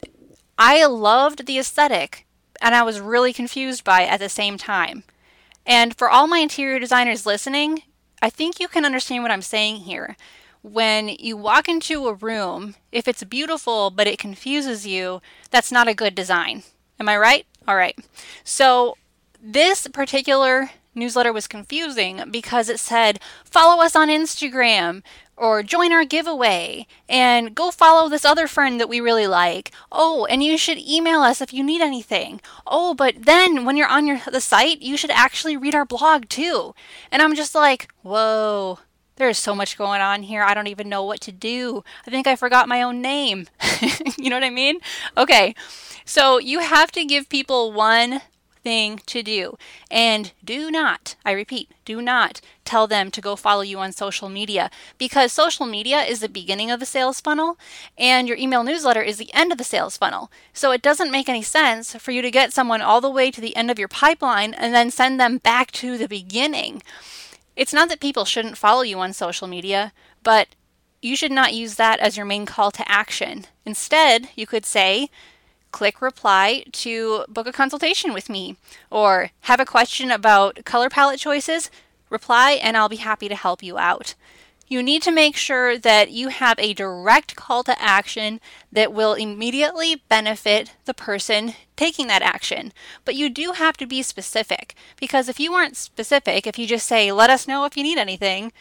I 0.58 0.86
loved 0.86 1.46
the 1.46 1.60
aesthetic 1.60 2.26
and 2.62 2.74
I 2.74 2.84
was 2.84 3.00
really 3.00 3.34
confused 3.34 3.84
by 3.84 4.04
it 4.04 4.12
at 4.12 4.20
the 4.20 4.30
same 4.30 4.58
time. 4.58 5.04
And 5.66 5.96
for 5.96 6.10
all 6.10 6.28
my 6.28 6.40
interior 6.40 6.80
designers 6.80 7.26
listening, 7.26 7.84
I 8.22 8.30
think 8.30 8.60
you 8.60 8.68
can 8.68 8.86
understand 8.86 9.24
what 9.24 9.32
I'm 9.32 9.42
saying 9.42 9.78
here 9.78 10.16
when 10.72 11.10
you 11.10 11.38
walk 11.38 11.70
into 11.70 12.08
a 12.08 12.14
room, 12.14 12.76
if 12.92 13.08
it's 13.08 13.24
beautiful 13.24 13.92
but 13.92 14.08
it 14.08 14.18
confuses 14.18 14.86
you, 14.88 15.22
that's 15.52 15.72
not 15.72 15.88
a 15.88 15.94
good 15.94 16.16
design. 16.16 16.64
Am 17.00 17.08
I 17.08 17.18
right? 17.18 17.46
All 17.68 17.76
right. 17.76 17.98
So 18.44 18.98
this 19.42 19.88
particular 19.88 20.72
newsletter 20.96 21.32
was 21.32 21.48
confusing 21.48 22.24
because 22.32 22.70
it 22.70 22.80
said, 22.80 23.20
follow 23.44 23.84
us 23.84 23.96
on 23.96 24.08
Instagram 24.08 25.04
or 25.38 25.62
join 25.62 25.92
our 25.92 26.06
giveaway 26.06 26.88
and 27.08 27.54
go 27.54 27.70
follow 27.70 28.10
this 28.10 28.26
other 28.26 28.48
friend 28.48 28.80
that 28.80 28.90
we 28.90 29.00
really 29.00 29.28
like. 29.28 29.72
Oh, 29.92 30.26
and 30.26 30.42
you 30.42 30.58
should 30.58 30.78
email 30.80 31.22
us 31.22 31.42
if 31.42 31.54
you 31.54 31.64
need 31.64 31.82
anything. 31.82 32.42
Oh, 32.66 32.94
but 32.94 33.26
then 33.26 33.66
when 33.66 33.78
you're 33.78 33.88
on 33.88 34.08
your 34.08 34.22
the 34.32 34.42
site, 34.42 34.82
you 34.82 34.98
should 34.98 35.12
actually 35.12 35.58
read 35.58 35.76
our 35.76 35.86
blog 35.86 36.30
too. 36.30 36.74
And 37.12 37.22
I'm 37.22 37.36
just 37.36 37.54
like, 37.54 37.92
"Whoa, 38.02 38.80
there's 39.18 39.38
so 39.38 39.56
much 39.56 39.78
going 39.78 40.02
on 40.02 40.24
here. 40.24 40.44
I 40.44 40.54
don't 40.54 40.68
even 40.68 40.90
know 40.90 41.04
what 41.04 41.22
to 41.22 41.32
do. 41.32 41.84
I 42.06 42.12
think 42.12 42.28
I 42.28 42.36
forgot 42.36 42.68
my 42.68 42.82
own 42.82 43.02
name. 43.02 43.48
you 44.18 44.30
know 44.30 44.36
what 44.36 44.44
I 44.44 44.50
mean? 44.50 44.80
Okay. 45.16 45.56
So 46.06 46.38
you 46.38 46.60
have 46.60 46.92
to 46.94 47.06
give 47.06 47.30
people 47.30 47.72
one 47.72 48.22
thing 48.66 49.00
to 49.06 49.22
do. 49.22 49.58
And 49.92 50.34
do 50.44 50.72
not, 50.72 51.16
I 51.24 51.32
repeat, 51.32 51.70
do 51.86 52.02
not 52.02 52.42
tell 52.66 52.88
them 52.88 53.12
to 53.12 53.22
go 53.22 53.36
follow 53.36 53.62
you 53.62 53.78
on 53.78 53.92
social 53.92 54.28
media 54.28 54.72
because 54.98 55.32
social 55.32 55.68
media 55.68 56.02
is 56.02 56.20
the 56.20 56.28
beginning 56.28 56.72
of 56.72 56.80
the 56.80 56.86
sales 56.86 57.22
funnel 57.22 57.60
and 57.96 58.28
your 58.28 58.38
email 58.38 58.64
newsletter 58.64 59.04
is 59.04 59.18
the 59.18 59.32
end 59.36 59.52
of 59.52 59.60
the 59.60 59.64
sales 59.64 59.98
funnel. 59.98 60.32
So 60.52 60.72
it 60.72 60.82
doesn't 60.82 61.12
make 61.12 61.30
any 61.30 61.44
sense 61.44 61.96
for 61.96 62.12
you 62.12 62.24
to 62.24 62.32
get 62.32 62.54
someone 62.54 62.82
all 62.82 63.02
the 63.02 63.10
way 63.10 63.30
to 63.30 63.40
the 63.40 63.56
end 63.56 63.70
of 63.70 63.78
your 63.78 63.88
pipeline 63.88 64.56
and 64.56 64.74
then 64.74 64.90
send 64.90 65.20
them 65.20 65.38
back 65.38 65.72
to 65.74 65.96
the 65.96 66.08
beginning. 66.08 66.82
It's 67.56 67.74
not 67.74 67.90
that 67.90 68.00
people 68.00 68.26
shouldn't 68.26 68.58
follow 68.58 68.82
you 68.82 69.00
on 69.00 69.14
social 69.14 69.48
media, 69.48 69.94
but 70.24 70.50
you 71.02 71.16
should 71.16 71.32
not 71.32 71.54
use 71.54 71.76
that 71.76 72.00
as 72.00 72.18
your 72.18 72.26
main 72.26 72.46
call 72.46 72.72
to 72.72 72.92
action. 72.92 73.46
Instead, 73.66 74.30
you 74.36 74.48
could 74.48 74.66
say, 74.66 75.10
click 75.72 76.02
reply 76.02 76.66
to 76.72 77.26
book 77.28 77.48
a 77.48 77.52
consultation 77.52 78.14
with 78.14 78.30
me, 78.30 78.58
or 78.90 79.32
have 79.42 79.60
a 79.60 79.66
question 79.66 80.12
about 80.12 80.66
color 80.66 80.90
palette 80.90 81.20
choices, 81.20 81.70
reply 82.10 82.54
and 82.54 82.76
I'll 82.78 82.90
be 82.90 82.98
happy 82.98 83.28
to 83.28 83.36
help 83.36 83.64
you 83.64 83.78
out 83.78 84.16
you 84.68 84.82
need 84.82 85.02
to 85.04 85.12
make 85.12 85.36
sure 85.36 85.78
that 85.78 86.12
you 86.12 86.30
have 86.30 86.58
a 86.58 86.74
direct 86.74 87.36
call 87.36 87.64
to 87.64 87.82
action 87.82 88.40
that 88.72 88.92
will 88.92 89.14
immediately 89.14 90.02
benefit 90.10 90.74
the 90.86 90.94
person 90.94 91.54
taking 91.76 92.08
that 92.08 92.24
action. 92.24 92.74
But 93.04 93.16
you 93.16 93.30
do 93.30 93.52
have 93.52 93.78
to 93.78 93.86
be 93.86 94.02
specific 94.02 94.76
because 95.00 95.30
if 95.30 95.40
you 95.40 95.54
aren't 95.54 95.78
specific, 95.78 96.48
if 96.48 96.58
you 96.58 96.66
just 96.66 96.88
say, 96.88 97.12
let 97.12 97.30
us 97.30 97.48
know 97.48 97.66
if 97.66 97.78
you 97.78 97.84
need 97.84 98.00
anything, 98.00 98.52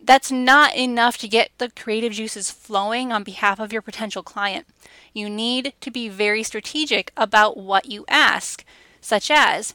that's 0.00 0.30
not 0.30 0.76
enough 0.76 1.16
to 1.18 1.28
get 1.28 1.50
the 1.58 1.70
creative 1.70 2.12
juices 2.12 2.50
flowing 2.50 3.10
on 3.10 3.24
behalf 3.24 3.58
of 3.58 3.72
your 3.72 3.82
potential 3.82 4.22
client. 4.22 4.66
You 5.12 5.28
need 5.28 5.72
to 5.80 5.90
be 5.90 6.08
very 6.08 6.42
strategic 6.42 7.10
about 7.16 7.56
what 7.56 7.86
you 7.86 8.04
ask, 8.08 8.64
such 9.00 9.30
as, 9.30 9.74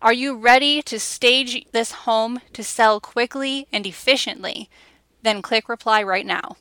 are 0.00 0.12
you 0.12 0.36
ready 0.36 0.82
to 0.82 0.98
stage 0.98 1.64
this 1.70 1.92
home 1.92 2.40
to 2.54 2.64
sell 2.64 2.98
quickly 2.98 3.68
and 3.72 3.86
efficiently? 3.86 4.68
Then 5.22 5.42
click 5.42 5.68
reply 5.68 6.02
right 6.02 6.26
now. 6.26 6.56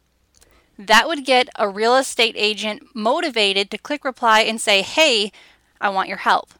That 0.78 1.08
would 1.08 1.26
get 1.26 1.50
a 1.58 1.70
real 1.70 1.96
estate 1.96 2.36
agent 2.38 2.96
motivated 2.96 3.70
to 3.72 3.78
click 3.78 4.06
reply 4.06 4.42
and 4.42 4.60
say, 4.60 4.82
hey, 4.82 5.32
I 5.80 5.90
want 5.90 6.08
your 6.08 6.18
help. 6.18 6.54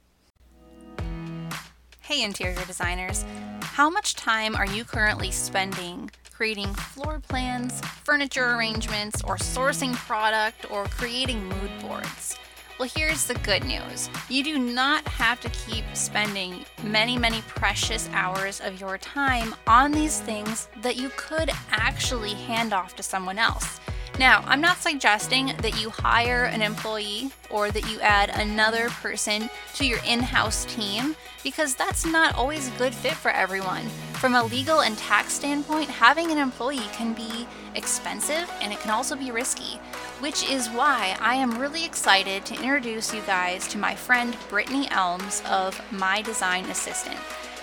Hey, 2.02 2.24
interior 2.24 2.64
designers, 2.66 3.24
how 3.62 3.90
much 3.90 4.16
time 4.16 4.56
are 4.56 4.66
you 4.66 4.84
currently 4.84 5.32
spending 5.32 6.12
creating 6.42 6.74
floor 6.74 7.20
plans, 7.20 7.80
furniture 8.04 8.56
arrangements, 8.56 9.24
or 9.26 9.38
sourcing 9.38 9.94
product 9.94 10.70
or 10.72 10.86
creating 10.86 11.48
mood 11.48 11.70
boards? 11.82 12.36
Well, 12.82 12.90
here's 12.96 13.28
the 13.28 13.36
good 13.36 13.64
news 13.64 14.10
you 14.28 14.44
do 14.44 14.58
not 14.58 15.08
have 15.08 15.40
to 15.42 15.50
keep 15.50 15.86
spending 15.94 16.66
many, 16.82 17.16
many 17.16 17.44
precious 17.44 18.10
hours 18.12 18.60
of 18.60 18.82
your 18.82 18.98
time 18.98 19.54
on 19.68 19.92
these 19.92 20.20
things 20.20 20.68
that 20.82 20.96
you 20.96 21.12
could 21.16 21.52
actually 21.70 22.34
hand 22.34 22.74
off 22.74 22.96
to 22.96 23.04
someone 23.04 23.38
else. 23.38 23.80
Now, 24.22 24.44
I'm 24.46 24.62
not 24.62 24.78
suggesting 24.78 25.48
that 25.64 25.82
you 25.82 25.90
hire 25.90 26.44
an 26.44 26.62
employee 26.62 27.32
or 27.50 27.72
that 27.72 27.90
you 27.90 28.00
add 28.02 28.30
another 28.30 28.90
person 28.90 29.50
to 29.74 29.84
your 29.84 29.98
in 30.06 30.20
house 30.20 30.64
team 30.66 31.16
because 31.44 31.74
that's 31.74 32.06
not 32.06 32.36
always 32.36 32.68
a 32.68 32.78
good 32.78 32.94
fit 32.94 33.16
for 33.16 33.32
everyone. 33.32 33.82
From 34.14 34.36
a 34.36 34.44
legal 34.44 34.82
and 34.82 34.96
tax 34.96 35.34
standpoint, 35.34 35.90
having 35.90 36.30
an 36.30 36.38
employee 36.38 36.88
can 36.94 37.14
be 37.14 37.48
expensive 37.74 38.48
and 38.62 38.72
it 38.72 38.80
can 38.82 38.92
also 38.92 39.16
be 39.16 39.32
risky 39.32 39.80
which 40.20 40.48
is 40.48 40.68
why 40.70 41.18
I 41.20 41.34
am 41.34 41.58
really 41.58 41.84
excited 41.84 42.46
to 42.46 42.54
introduce 42.54 43.12
you 43.12 43.22
guys 43.22 43.68
to 43.70 43.80
my 43.80 43.96
friend 43.96 44.38
Brittany 44.50 44.88
Elms 44.92 45.42
of 45.50 45.82
My 45.92 46.22
Design 46.22 46.66
Assistant. 46.66 47.18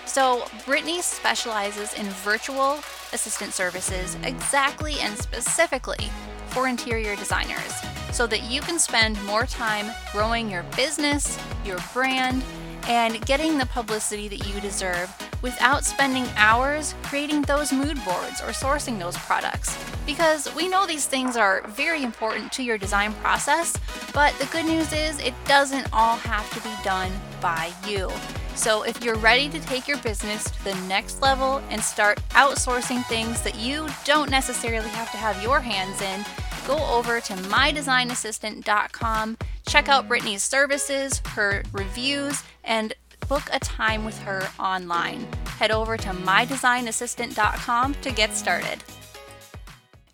So, 0.06 0.46
Brittany 0.64 1.02
specializes 1.02 1.94
in 1.94 2.06
virtual 2.06 2.80
assistant 3.12 3.54
services 3.54 4.16
exactly 4.24 4.96
and 5.00 5.16
specifically 5.16 6.10
for 6.48 6.68
interior 6.68 7.16
designers. 7.16 7.72
so 8.10 8.26
that 8.26 8.42
you 8.44 8.60
can 8.62 8.78
spend 8.78 9.22
more 9.24 9.44
time 9.44 9.86
growing 10.12 10.50
your 10.50 10.62
business, 10.74 11.38
your 11.64 11.78
brand, 11.92 12.42
and 12.88 13.24
getting 13.26 13.58
the 13.58 13.66
publicity 13.66 14.28
that 14.28 14.48
you 14.48 14.60
deserve 14.60 15.14
without 15.42 15.84
spending 15.84 16.26
hours 16.36 16.94
creating 17.02 17.42
those 17.42 17.72
mood 17.72 18.02
boards 18.04 18.40
or 18.40 18.48
sourcing 18.48 18.98
those 18.98 19.16
products. 19.18 19.76
Because 20.06 20.52
we 20.54 20.68
know 20.68 20.86
these 20.86 21.06
things 21.06 21.36
are 21.36 21.62
very 21.68 22.02
important 22.02 22.50
to 22.52 22.62
your 22.62 22.78
design 22.78 23.12
process, 23.14 23.76
but 24.14 24.34
the 24.38 24.46
good 24.46 24.64
news 24.64 24.92
is 24.92 25.20
it 25.20 25.34
doesn't 25.44 25.86
all 25.92 26.16
have 26.16 26.48
to 26.54 26.60
be 26.60 26.74
done 26.82 27.12
by 27.40 27.70
you. 27.86 28.10
So, 28.58 28.82
if 28.82 29.04
you're 29.04 29.16
ready 29.18 29.48
to 29.50 29.60
take 29.60 29.86
your 29.86 29.98
business 29.98 30.50
to 30.50 30.64
the 30.64 30.74
next 30.88 31.22
level 31.22 31.62
and 31.70 31.80
start 31.80 32.18
outsourcing 32.30 33.06
things 33.06 33.40
that 33.42 33.54
you 33.54 33.86
don't 34.04 34.32
necessarily 34.32 34.88
have 34.88 35.12
to 35.12 35.16
have 35.16 35.40
your 35.40 35.60
hands 35.60 36.02
in, 36.02 36.24
go 36.66 36.76
over 36.92 37.20
to 37.20 37.34
mydesignassistant.com, 37.34 39.38
check 39.68 39.88
out 39.88 40.08
Brittany's 40.08 40.42
services, 40.42 41.22
her 41.28 41.62
reviews, 41.72 42.42
and 42.64 42.94
book 43.28 43.44
a 43.52 43.60
time 43.60 44.04
with 44.04 44.18
her 44.22 44.42
online. 44.58 45.28
Head 45.46 45.70
over 45.70 45.96
to 45.96 46.08
mydesignassistant.com 46.08 47.94
to 47.94 48.10
get 48.10 48.34
started. 48.34 48.82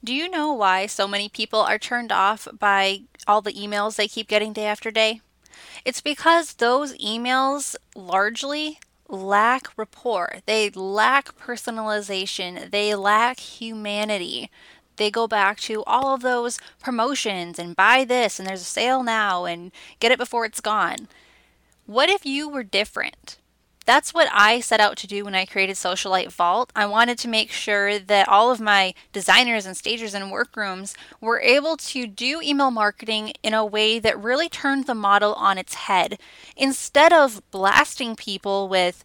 Do 0.05 0.15
you 0.15 0.29
know 0.29 0.53
why 0.53 0.85
so 0.85 1.09
many 1.09 1.31
people 1.31 1.61
are 1.61 1.79
turned 1.79 2.13
off 2.13 2.47
by 2.59 3.05
all 3.27 3.41
the 3.41 3.55
emails 3.55 3.97
they 3.97 4.07
keep 4.07 4.29
getting 4.29 4.53
day 4.53 4.67
after 4.67 4.91
day? 4.91 5.23
It's 5.85 6.01
because 6.01 6.55
those 6.55 6.97
emails 6.99 7.77
largely 7.95 8.79
lack 9.09 9.77
rapport. 9.77 10.39
They 10.47 10.71
lack 10.71 11.37
personalization. 11.39 12.71
They 12.71 12.95
lack 12.95 13.39
humanity. 13.39 14.51
They 14.97 15.11
go 15.11 15.27
back 15.27 15.59
to 15.61 15.83
all 15.85 16.15
of 16.15 16.23
those 16.23 16.59
promotions 16.81 17.59
and 17.59 17.77
buy 17.77 18.05
this 18.05 18.39
and 18.39 18.49
there's 18.49 18.61
a 18.63 18.65
sale 18.65 19.03
now 19.03 19.45
and 19.45 19.73
get 20.01 20.13
it 20.13 20.19
before 20.19 20.45
it's 20.45 20.61
gone. 20.61 21.09
What 21.87 22.09
if 22.09 22.25
you 22.25 22.49
were 22.49 22.63
different? 22.63 23.39
That's 23.85 24.15
what 24.15 24.29
I 24.33 24.61
set 24.61 24.81
out 24.81 24.97
to 24.99 25.07
do 25.07 25.25
when 25.25 25.35
I 25.35 25.45
created 25.45 25.77
Socialite 25.77 26.31
Vault. 26.33 26.73
I 26.75 26.87
wanted 26.87 27.19
to 27.19 27.29
make 27.29 27.51
sure 27.51 27.99
that 27.99 28.29
all 28.29 28.51
of 28.51 28.61
my 28.61 28.95
designers 29.13 29.67
and 29.67 29.77
stagers 29.77 30.15
and 30.15 30.31
workrooms 30.31 30.95
were 31.21 31.41
able 31.41 31.77
to 31.77 32.07
do 32.07 32.41
email 32.43 32.71
marketing 32.71 33.35
in 33.43 33.53
a 33.55 33.65
way 33.65 33.99
that 33.99 34.19
really 34.19 34.49
turned 34.49 34.87
the 34.87 34.95
model 34.95 35.35
on 35.35 35.59
its 35.59 35.75
head. 35.75 36.19
Instead 36.57 37.13
of 37.13 37.43
blasting 37.51 38.17
people 38.17 38.69
with, 38.69 39.05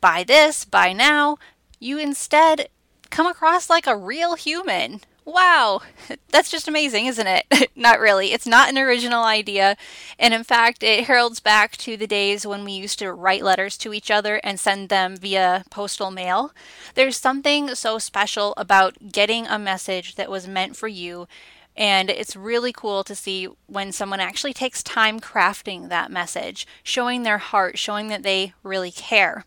buy 0.00 0.24
this, 0.24 0.64
buy 0.64 0.92
now, 0.92 1.38
you 1.78 1.98
instead 1.98 2.68
come 3.10 3.26
across 3.26 3.70
like 3.70 3.86
a 3.86 3.96
real 3.96 4.34
human 4.34 5.00
wow, 5.28 5.82
that's 6.30 6.50
just 6.50 6.68
amazing, 6.68 7.04
isn't 7.06 7.26
it? 7.26 7.70
not 7.76 8.00
really. 8.00 8.32
It's 8.32 8.46
not 8.46 8.70
an 8.70 8.78
original 8.78 9.24
idea. 9.24 9.76
And 10.18 10.32
in 10.32 10.42
fact, 10.42 10.82
it 10.82 11.04
heralds 11.04 11.38
back 11.38 11.76
to 11.78 11.96
the 11.98 12.06
days 12.06 12.46
when 12.46 12.64
we 12.64 12.72
used 12.72 12.98
to 13.00 13.12
write 13.12 13.44
letters 13.44 13.76
to 13.78 13.92
each 13.92 14.10
other 14.10 14.40
and 14.42 14.58
send 14.58 14.88
them 14.88 15.16
via 15.16 15.64
postal 15.70 16.10
mail. 16.10 16.52
There's 16.94 17.18
something 17.18 17.74
so 17.74 17.98
special 17.98 18.54
about 18.56 19.12
getting 19.12 19.46
a 19.46 19.58
message 19.58 20.14
that 20.14 20.30
was 20.30 20.48
meant 20.48 20.76
for 20.76 20.88
you. 20.88 21.28
And 21.76 22.10
it's 22.10 22.34
really 22.34 22.72
cool 22.72 23.04
to 23.04 23.14
see 23.14 23.48
when 23.66 23.92
someone 23.92 24.20
actually 24.20 24.54
takes 24.54 24.82
time 24.82 25.20
crafting 25.20 25.90
that 25.90 26.10
message, 26.10 26.66
showing 26.82 27.22
their 27.22 27.38
heart, 27.38 27.78
showing 27.78 28.08
that 28.08 28.22
they 28.22 28.54
really 28.62 28.90
care. 28.90 29.44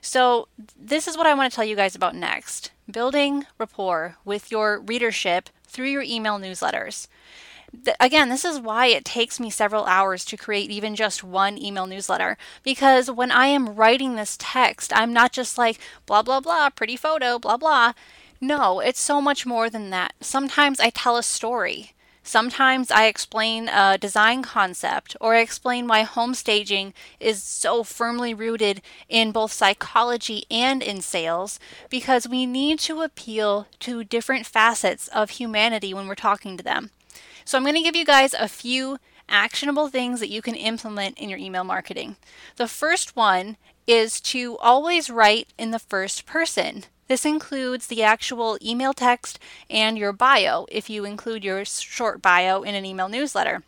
So, 0.00 0.46
this 0.80 1.08
is 1.08 1.16
what 1.16 1.26
I 1.26 1.34
want 1.34 1.52
to 1.52 1.54
tell 1.54 1.64
you 1.64 1.74
guys 1.74 1.96
about 1.96 2.14
next 2.14 2.70
building 2.90 3.46
rapport 3.58 4.16
with 4.24 4.50
your 4.50 4.80
readership 4.80 5.50
through 5.64 5.88
your 5.88 6.02
email 6.02 6.38
newsletters. 6.38 7.08
again, 8.00 8.30
this 8.30 8.44
is 8.46 8.58
why 8.60 8.86
it 8.86 9.04
takes 9.04 9.38
me 9.38 9.50
several 9.50 9.84
hours 9.84 10.24
to 10.24 10.36
create 10.38 10.70
even 10.70 10.94
just 10.96 11.22
one 11.22 11.58
email 11.58 11.86
newsletter. 11.86 12.38
Because 12.62 13.10
when 13.10 13.30
I 13.30 13.46
am 13.48 13.74
writing 13.74 14.14
this 14.14 14.36
text, 14.38 14.90
I'm 14.94 15.12
not 15.12 15.32
just 15.32 15.58
like 15.58 15.78
blah, 16.06 16.22
blah, 16.22 16.40
blah, 16.40 16.70
pretty 16.70 16.96
photo, 16.96 17.38
blah, 17.38 17.58
blah. 17.58 17.92
No, 18.40 18.80
it's 18.80 19.00
so 19.00 19.20
much 19.20 19.44
more 19.44 19.68
than 19.68 19.90
that. 19.90 20.14
Sometimes 20.20 20.80
I 20.80 20.90
tell 20.90 21.16
a 21.16 21.22
story. 21.22 21.92
Sometimes 22.28 22.90
I 22.90 23.06
explain 23.06 23.70
a 23.70 23.96
design 23.96 24.42
concept 24.42 25.16
or 25.18 25.34
I 25.34 25.40
explain 25.40 25.88
why 25.88 26.02
home 26.02 26.34
staging 26.34 26.92
is 27.18 27.42
so 27.42 27.82
firmly 27.82 28.34
rooted 28.34 28.82
in 29.08 29.32
both 29.32 29.50
psychology 29.50 30.44
and 30.50 30.82
in 30.82 31.00
sales 31.00 31.58
because 31.88 32.28
we 32.28 32.44
need 32.44 32.80
to 32.80 33.00
appeal 33.00 33.66
to 33.80 34.04
different 34.04 34.44
facets 34.44 35.08
of 35.08 35.30
humanity 35.30 35.94
when 35.94 36.06
we're 36.06 36.14
talking 36.14 36.58
to 36.58 36.62
them. 36.62 36.90
So 37.46 37.56
I'm 37.56 37.64
going 37.64 37.76
to 37.76 37.80
give 37.80 37.96
you 37.96 38.04
guys 38.04 38.34
a 38.34 38.46
few 38.46 38.98
actionable 39.30 39.88
things 39.88 40.20
that 40.20 40.28
you 40.28 40.42
can 40.42 40.54
implement 40.54 41.16
in 41.16 41.30
your 41.30 41.38
email 41.38 41.64
marketing. 41.64 42.16
The 42.56 42.68
first 42.68 43.16
one 43.16 43.56
is 43.86 44.20
to 44.20 44.58
always 44.58 45.08
write 45.08 45.48
in 45.56 45.70
the 45.70 45.78
first 45.78 46.26
person. 46.26 46.84
This 47.08 47.24
includes 47.24 47.86
the 47.86 48.02
actual 48.02 48.58
email 48.62 48.92
text 48.92 49.38
and 49.68 49.98
your 49.98 50.12
bio 50.12 50.66
if 50.70 50.90
you 50.90 51.04
include 51.04 51.42
your 51.42 51.64
short 51.64 52.20
bio 52.22 52.62
in 52.62 52.74
an 52.74 52.84
email 52.84 53.08
newsletter. 53.08 53.62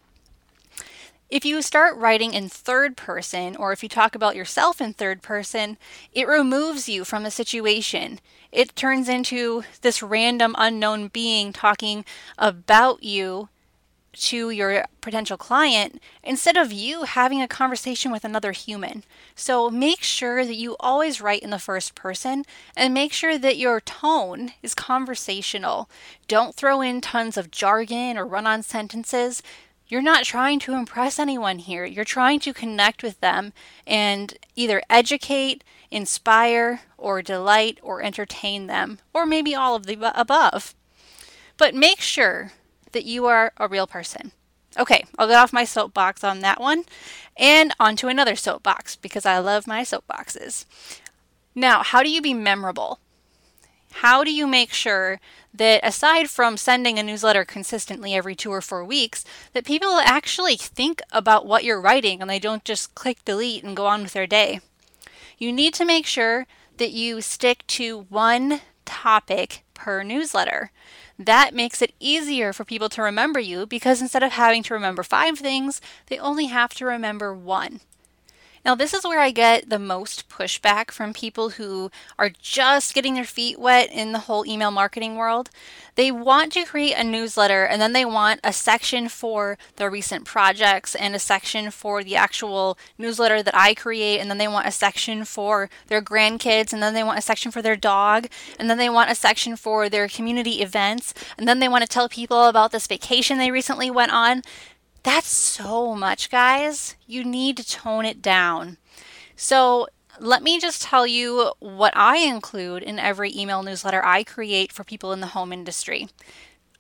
If 1.30 1.44
you 1.44 1.62
start 1.62 1.96
writing 1.96 2.34
in 2.34 2.48
third 2.48 2.96
person, 2.96 3.54
or 3.54 3.72
if 3.72 3.84
you 3.84 3.88
talk 3.88 4.16
about 4.16 4.34
yourself 4.34 4.80
in 4.80 4.92
third 4.92 5.22
person, 5.22 5.78
it 6.12 6.26
removes 6.26 6.88
you 6.88 7.04
from 7.04 7.22
the 7.22 7.30
situation. 7.30 8.18
It 8.50 8.74
turns 8.74 9.08
into 9.08 9.62
this 9.80 10.02
random 10.02 10.56
unknown 10.58 11.06
being 11.08 11.52
talking 11.52 12.04
about 12.36 13.04
you 13.04 13.48
to 14.12 14.50
your 14.50 14.84
potential 15.00 15.36
client 15.36 16.00
instead 16.22 16.56
of 16.56 16.72
you 16.72 17.04
having 17.04 17.40
a 17.40 17.48
conversation 17.48 18.10
with 18.10 18.24
another 18.24 18.52
human. 18.52 19.04
So 19.34 19.70
make 19.70 20.02
sure 20.02 20.44
that 20.44 20.56
you 20.56 20.76
always 20.80 21.20
write 21.20 21.42
in 21.42 21.50
the 21.50 21.58
first 21.58 21.94
person 21.94 22.44
and 22.76 22.92
make 22.92 23.12
sure 23.12 23.38
that 23.38 23.56
your 23.56 23.80
tone 23.80 24.52
is 24.62 24.74
conversational. 24.74 25.88
Don't 26.28 26.54
throw 26.54 26.80
in 26.80 27.00
tons 27.00 27.36
of 27.36 27.50
jargon 27.50 28.18
or 28.18 28.26
run 28.26 28.46
on 28.46 28.62
sentences. 28.62 29.42
You're 29.88 30.02
not 30.02 30.24
trying 30.24 30.60
to 30.60 30.74
impress 30.74 31.18
anyone 31.18 31.58
here. 31.58 31.84
You're 31.84 32.04
trying 32.04 32.38
to 32.40 32.54
connect 32.54 33.02
with 33.02 33.20
them 33.20 33.52
and 33.86 34.34
either 34.54 34.82
educate, 34.88 35.64
inspire, 35.90 36.82
or 36.96 37.22
delight 37.22 37.78
or 37.82 38.00
entertain 38.00 38.68
them, 38.68 39.00
or 39.12 39.26
maybe 39.26 39.54
all 39.54 39.74
of 39.74 39.86
the 39.86 40.12
above. 40.18 40.74
But 41.56 41.74
make 41.74 42.00
sure 42.00 42.52
that 42.92 43.04
you 43.04 43.26
are 43.26 43.52
a 43.56 43.68
real 43.68 43.86
person. 43.86 44.32
Okay, 44.78 45.04
I'll 45.18 45.26
get 45.26 45.36
off 45.36 45.52
my 45.52 45.64
soapbox 45.64 46.22
on 46.22 46.40
that 46.40 46.60
one 46.60 46.84
and 47.36 47.74
onto 47.80 48.08
another 48.08 48.36
soapbox 48.36 48.96
because 48.96 49.26
I 49.26 49.38
love 49.38 49.66
my 49.66 49.82
soapboxes. 49.82 50.64
Now, 51.54 51.82
how 51.82 52.02
do 52.02 52.10
you 52.10 52.22
be 52.22 52.34
memorable? 52.34 53.00
How 53.94 54.22
do 54.22 54.32
you 54.32 54.46
make 54.46 54.72
sure 54.72 55.20
that 55.52 55.80
aside 55.82 56.30
from 56.30 56.56
sending 56.56 56.98
a 56.98 57.02
newsletter 57.02 57.44
consistently 57.44 58.14
every 58.14 58.36
two 58.36 58.52
or 58.52 58.60
four 58.60 58.84
weeks, 58.84 59.24
that 59.52 59.64
people 59.64 59.94
actually 59.96 60.56
think 60.56 61.02
about 61.10 61.46
what 61.46 61.64
you're 61.64 61.80
writing 61.80 62.20
and 62.20 62.30
they 62.30 62.38
don't 62.38 62.64
just 62.64 62.94
click 62.94 63.24
delete 63.24 63.64
and 63.64 63.76
go 63.76 63.86
on 63.86 64.02
with 64.02 64.12
their 64.12 64.28
day? 64.28 64.60
You 65.38 65.52
need 65.52 65.74
to 65.74 65.84
make 65.84 66.06
sure 66.06 66.46
that 66.76 66.92
you 66.92 67.20
stick 67.20 67.66
to 67.66 68.06
one 68.08 68.60
topic 68.84 69.64
per 69.74 70.02
newsletter. 70.04 70.70
That 71.20 71.52
makes 71.52 71.82
it 71.82 71.92
easier 72.00 72.54
for 72.54 72.64
people 72.64 72.88
to 72.88 73.02
remember 73.02 73.38
you 73.38 73.66
because 73.66 74.00
instead 74.00 74.22
of 74.22 74.32
having 74.32 74.62
to 74.62 74.72
remember 74.72 75.02
five 75.02 75.38
things, 75.38 75.82
they 76.06 76.18
only 76.18 76.46
have 76.46 76.72
to 76.74 76.86
remember 76.86 77.34
one. 77.34 77.80
Now, 78.62 78.74
this 78.74 78.92
is 78.92 79.04
where 79.04 79.20
I 79.20 79.30
get 79.30 79.70
the 79.70 79.78
most 79.78 80.28
pushback 80.28 80.90
from 80.90 81.14
people 81.14 81.50
who 81.50 81.90
are 82.18 82.28
just 82.28 82.94
getting 82.94 83.14
their 83.14 83.24
feet 83.24 83.58
wet 83.58 83.90
in 83.90 84.12
the 84.12 84.18
whole 84.20 84.46
email 84.46 84.70
marketing 84.70 85.16
world. 85.16 85.48
They 85.94 86.10
want 86.10 86.52
to 86.52 86.64
create 86.64 86.94
a 86.94 87.04
newsletter 87.04 87.64
and 87.64 87.80
then 87.80 87.94
they 87.94 88.04
want 88.04 88.40
a 88.44 88.52
section 88.52 89.08
for 89.08 89.56
their 89.76 89.90
recent 89.90 90.24
projects 90.24 90.94
and 90.94 91.14
a 91.14 91.18
section 91.18 91.70
for 91.70 92.04
the 92.04 92.16
actual 92.16 92.78
newsletter 92.98 93.42
that 93.42 93.56
I 93.56 93.74
create. 93.74 94.18
And 94.18 94.30
then 94.30 94.38
they 94.38 94.48
want 94.48 94.66
a 94.66 94.72
section 94.72 95.24
for 95.24 95.70
their 95.88 96.02
grandkids 96.02 96.72
and 96.72 96.82
then 96.82 96.94
they 96.94 97.04
want 97.04 97.18
a 97.18 97.22
section 97.22 97.50
for 97.50 97.62
their 97.62 97.76
dog. 97.76 98.28
And 98.58 98.68
then 98.68 98.78
they 98.78 98.90
want 98.90 99.10
a 99.10 99.14
section 99.14 99.56
for 99.56 99.88
their 99.88 100.06
community 100.06 100.60
events. 100.60 101.14
And 101.38 101.48
then 101.48 101.60
they 101.60 101.68
want 101.68 101.82
to 101.82 101.88
tell 101.88 102.08
people 102.08 102.46
about 102.46 102.72
this 102.72 102.86
vacation 102.86 103.38
they 103.38 103.50
recently 103.50 103.90
went 103.90 104.12
on. 104.12 104.42
That's 105.02 105.28
so 105.28 105.94
much, 105.94 106.30
guys. 106.30 106.96
You 107.06 107.24
need 107.24 107.56
to 107.56 107.66
tone 107.66 108.04
it 108.04 108.20
down. 108.20 108.76
So, 109.34 109.88
let 110.18 110.42
me 110.42 110.60
just 110.60 110.82
tell 110.82 111.06
you 111.06 111.52
what 111.60 111.96
I 111.96 112.18
include 112.18 112.82
in 112.82 112.98
every 112.98 113.34
email 113.34 113.62
newsletter 113.62 114.04
I 114.04 114.22
create 114.22 114.70
for 114.70 114.84
people 114.84 115.12
in 115.12 115.20
the 115.20 115.28
home 115.28 115.52
industry. 115.52 116.08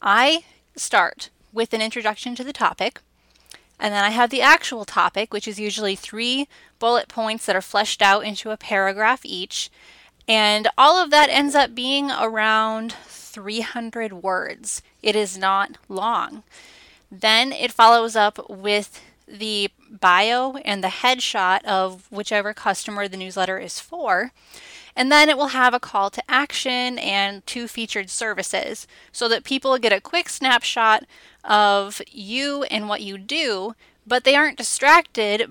I 0.02 0.44
start 0.76 1.30
with 1.52 1.72
an 1.72 1.80
introduction 1.80 2.34
to 2.34 2.44
the 2.44 2.52
topic, 2.52 3.00
and 3.78 3.94
then 3.94 4.04
I 4.04 4.10
have 4.10 4.28
the 4.28 4.42
actual 4.42 4.84
topic, 4.84 5.32
which 5.32 5.48
is 5.48 5.58
usually 5.58 5.96
three 5.96 6.48
bullet 6.78 7.08
points 7.08 7.46
that 7.46 7.56
are 7.56 7.62
fleshed 7.62 8.02
out 8.02 8.24
into 8.24 8.50
a 8.50 8.58
paragraph 8.58 9.20
each. 9.24 9.70
And 10.28 10.68
all 10.76 11.02
of 11.02 11.10
that 11.10 11.30
ends 11.30 11.54
up 11.54 11.74
being 11.74 12.10
around 12.10 12.92
300 12.92 14.12
words. 14.12 14.82
It 15.02 15.16
is 15.16 15.38
not 15.38 15.78
long. 15.88 16.42
Then 17.10 17.52
it 17.52 17.72
follows 17.72 18.14
up 18.16 18.48
with 18.48 19.02
the 19.26 19.70
bio 19.90 20.56
and 20.64 20.82
the 20.82 20.88
headshot 20.88 21.64
of 21.64 22.10
whichever 22.10 22.52
customer 22.52 23.08
the 23.08 23.16
newsletter 23.16 23.58
is 23.58 23.80
for. 23.80 24.32
And 24.96 25.10
then 25.10 25.28
it 25.28 25.36
will 25.36 25.48
have 25.48 25.72
a 25.72 25.80
call 25.80 26.10
to 26.10 26.30
action 26.30 26.98
and 26.98 27.46
two 27.46 27.68
featured 27.68 28.10
services 28.10 28.86
so 29.12 29.28
that 29.28 29.44
people 29.44 29.78
get 29.78 29.92
a 29.92 30.00
quick 30.00 30.28
snapshot 30.28 31.04
of 31.44 32.02
you 32.10 32.64
and 32.64 32.88
what 32.88 33.00
you 33.00 33.16
do, 33.16 33.74
but 34.06 34.24
they 34.24 34.34
aren't 34.34 34.58
distracted 34.58 35.48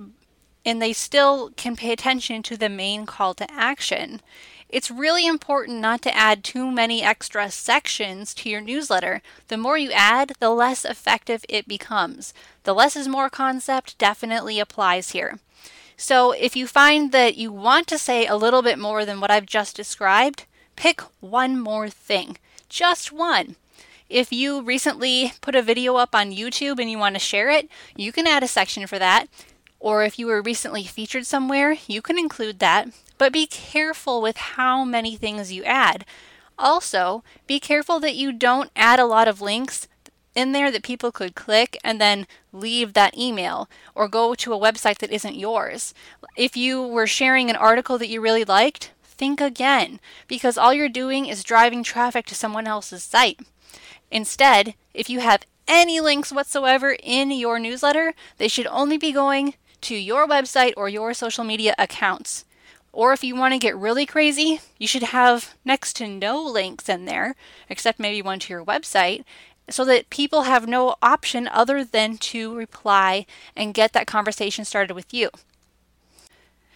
and 0.66 0.82
they 0.82 0.94
still 0.94 1.52
can 1.56 1.76
pay 1.76 1.92
attention 1.92 2.44
to 2.44 2.58
the 2.58 2.70
main 2.70 3.06
call 3.06 3.34
to 3.34 3.50
action. 3.52 4.22
It's 4.70 4.92
really 4.92 5.26
important 5.26 5.80
not 5.80 6.04
to 6.04 6.16
add 6.16 6.44
too 6.44 6.70
many 6.70 7.02
extra 7.02 7.50
sections 7.50 8.36
to 8.36 8.50
your 8.50 8.62
newsletter. 8.62 9.24
The 9.48 9.58
more 9.58 9.80
you 9.80 9.92
add, 9.92 10.34
the 10.40 10.52
less 10.52 10.86
effective 10.86 11.44
it 11.50 11.68
becomes. 11.68 12.36
The 12.64 12.76
less 12.76 12.96
is 12.96 13.08
more 13.08 13.32
concept 13.32 13.98
definitely 13.98 14.60
applies 14.60 15.12
here. 15.12 15.40
So 15.98 16.32
if 16.32 16.56
you 16.56 16.68
find 16.68 17.12
that 17.12 17.36
you 17.36 17.52
want 17.52 17.88
to 17.88 17.98
say 17.98 18.28
a 18.28 18.38
little 18.38 18.62
bit 18.62 18.78
more 18.78 19.06
than 19.06 19.20
what 19.20 19.32
I've 19.32 19.48
just 19.48 19.76
described, 19.76 20.46
pick 20.76 21.02
one 21.20 21.60
more 21.60 21.90
thing. 21.90 22.38
Just 22.70 23.12
one. 23.12 23.56
If 24.08 24.32
you 24.32 24.62
recently 24.62 25.34
put 25.42 25.56
a 25.56 25.62
video 25.64 25.96
up 25.96 26.14
on 26.14 26.32
YouTube 26.32 26.80
and 26.80 26.90
you 26.90 26.98
want 26.98 27.16
to 27.16 27.20
share 27.20 27.50
it, 27.50 27.68
you 27.96 28.12
can 28.12 28.28
add 28.28 28.44
a 28.44 28.48
section 28.48 28.86
for 28.86 29.00
that. 29.00 29.28
Or 29.80 30.04
if 30.04 30.20
you 30.20 30.28
were 30.28 30.42
recently 30.42 30.84
featured 30.84 31.26
somewhere, 31.26 31.76
you 31.88 32.02
can 32.02 32.20
include 32.20 32.60
that. 32.60 32.90
But 33.20 33.34
be 33.34 33.46
careful 33.46 34.22
with 34.24 34.38
how 34.38 34.84
many 34.84 35.16
things 35.16 35.52
you 35.52 35.64
add. 35.66 36.06
Also, 36.58 37.24
be 37.46 37.60
careful 37.60 38.00
that 38.00 38.16
you 38.16 38.32
don't 38.32 38.72
add 38.76 39.00
a 39.00 39.06
lot 39.06 39.28
of 39.28 39.42
links 39.42 39.88
in 40.36 40.54
there 40.54 40.72
that 40.72 40.84
people 40.84 41.12
could 41.12 41.36
click 41.36 41.78
and 41.84 42.00
then 42.00 42.26
leave 42.54 42.94
that 42.94 43.18
email 43.18 43.70
or 43.94 44.08
go 44.08 44.34
to 44.36 44.54
a 44.54 44.60
website 44.60 45.00
that 45.00 45.12
isn't 45.12 45.36
yours. 45.36 45.94
If 46.38 46.56
you 46.56 46.82
were 46.82 47.08
sharing 47.08 47.50
an 47.50 47.56
article 47.56 47.98
that 47.98 48.10
you 48.10 48.22
really 48.22 48.46
liked, 48.46 48.92
think 49.04 49.42
again 49.42 50.00
because 50.28 50.58
all 50.58 50.74
you're 50.74 50.88
doing 50.90 51.26
is 51.26 51.44
driving 51.44 51.84
traffic 51.84 52.26
to 52.28 52.36
someone 52.36 52.68
else's 52.68 53.04
site. 53.04 53.42
Instead, 54.10 54.76
if 54.94 55.10
you 55.10 55.20
have 55.20 55.46
any 55.68 56.00
links 56.00 56.32
whatsoever 56.32 56.96
in 57.04 57.32
your 57.32 57.60
newsletter, 57.60 58.14
they 58.38 58.48
should 58.48 58.68
only 58.68 58.98
be 58.98 59.12
going 59.12 59.56
to 59.82 59.96
your 59.96 60.26
website 60.26 60.74
or 60.78 60.88
your 60.88 61.14
social 61.14 61.44
media 61.44 61.76
accounts. 61.78 62.46
Or 62.92 63.14
if 63.14 63.24
you 63.24 63.36
want 63.36 63.54
to 63.54 63.60
get 63.60 63.78
really 63.78 64.06
crazy, 64.06 64.62
you 64.78 64.88
should 64.88 65.04
have 65.04 65.54
next 65.64 65.94
to 65.98 66.08
no 66.08 66.42
links 66.44 66.90
in 66.90 67.06
there, 67.06 67.36
except 67.70 68.00
maybe 68.00 68.22
one 68.22 68.40
to 68.40 68.54
your 68.54 68.66
website, 68.66 69.24
so 69.70 69.86
that 69.86 70.10
people 70.10 70.44
have 70.44 70.68
no 70.68 70.96
option 71.02 71.48
other 71.48 71.84
than 71.84 72.18
to 72.18 72.56
reply 72.56 73.26
and 73.56 73.74
get 73.74 73.94
that 73.94 74.08
conversation 74.08 74.66
started 74.66 74.94
with 74.94 75.14
you. 75.14 75.30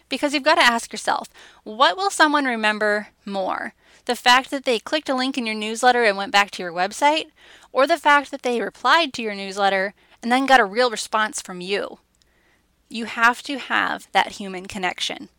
Because 0.09 0.33
you've 0.33 0.43
got 0.43 0.55
to 0.55 0.61
ask 0.61 0.91
yourself, 0.91 1.27
what 1.63 1.97
will 1.97 2.11
someone 2.11 2.45
remember 2.45 3.07
more? 3.25 3.73
The 4.05 4.15
fact 4.15 4.51
that 4.51 4.65
they 4.65 4.77
clicked 4.77 5.09
a 5.09 5.15
link 5.15 5.37
in 5.37 5.45
your 5.47 5.55
newsletter 5.55 6.03
and 6.03 6.17
went 6.17 6.31
back 6.31 6.51
to 6.51 6.61
your 6.61 6.71
website, 6.71 7.27
or 7.71 7.87
the 7.87 7.97
fact 7.97 8.29
that 8.29 8.43
they 8.43 8.61
replied 8.61 9.13
to 9.13 9.23
your 9.23 9.33
newsletter 9.33 9.95
and 10.21 10.31
then 10.31 10.45
got 10.45 10.59
a 10.59 10.65
real 10.65 10.91
response 10.91 11.41
from 11.41 11.61
you? 11.61 11.97
You 12.89 13.05
have 13.05 13.41
to 13.43 13.57
have 13.57 14.07
that 14.11 14.33
human 14.33 14.67
connection. 14.67 15.29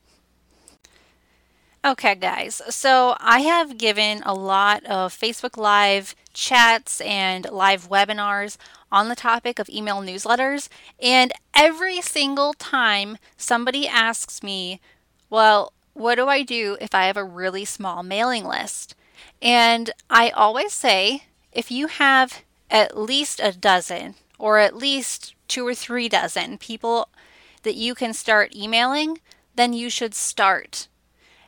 Okay, 1.85 2.14
guys, 2.14 2.62
so 2.70 3.14
I 3.20 3.40
have 3.40 3.77
given 3.77 4.23
a 4.25 4.33
lot 4.33 4.83
of 4.87 5.12
Facebook 5.12 5.59
Live 5.59 6.16
chats 6.33 6.99
and 7.03 7.47
live 7.51 7.90
webinars 7.90 8.57
on 8.90 9.11
the 9.11 9.14
topic 9.14 9.59
of 9.59 9.68
email 9.68 10.01
newsletters, 10.01 10.70
and 10.99 11.31
every 11.53 12.01
single 12.01 12.55
time 12.55 13.18
somebody 13.37 13.87
asks 13.87 14.42
me, 14.42 14.81
Well, 15.29 15.75
what 15.92 16.14
do 16.14 16.27
I 16.27 16.42
do 16.42 16.79
if 16.81 16.94
I 16.94 17.05
have 17.05 17.18
a 17.18 17.23
really 17.25 17.66
small 17.66 18.03
mailing 18.03 18.47
list? 18.47 18.94
And 19.42 19.90
I 20.09 20.31
always 20.31 20.73
say, 20.73 21.25
if 21.53 21.70
you 21.70 21.88
have 21.88 22.44
at 22.70 22.97
least 22.97 23.40
a 23.42 23.53
dozen 23.53 24.14
or 24.38 24.57
at 24.57 24.75
least 24.75 25.35
two 25.49 25.66
or 25.66 25.75
three 25.75 26.09
dozen 26.09 26.57
people 26.57 27.11
that 27.62 27.75
you 27.75 27.94
can 27.94 28.14
start 28.14 28.57
emailing, 28.57 29.18
then 29.55 29.75
you 29.75 29.90
should 29.90 30.14
start 30.14 30.88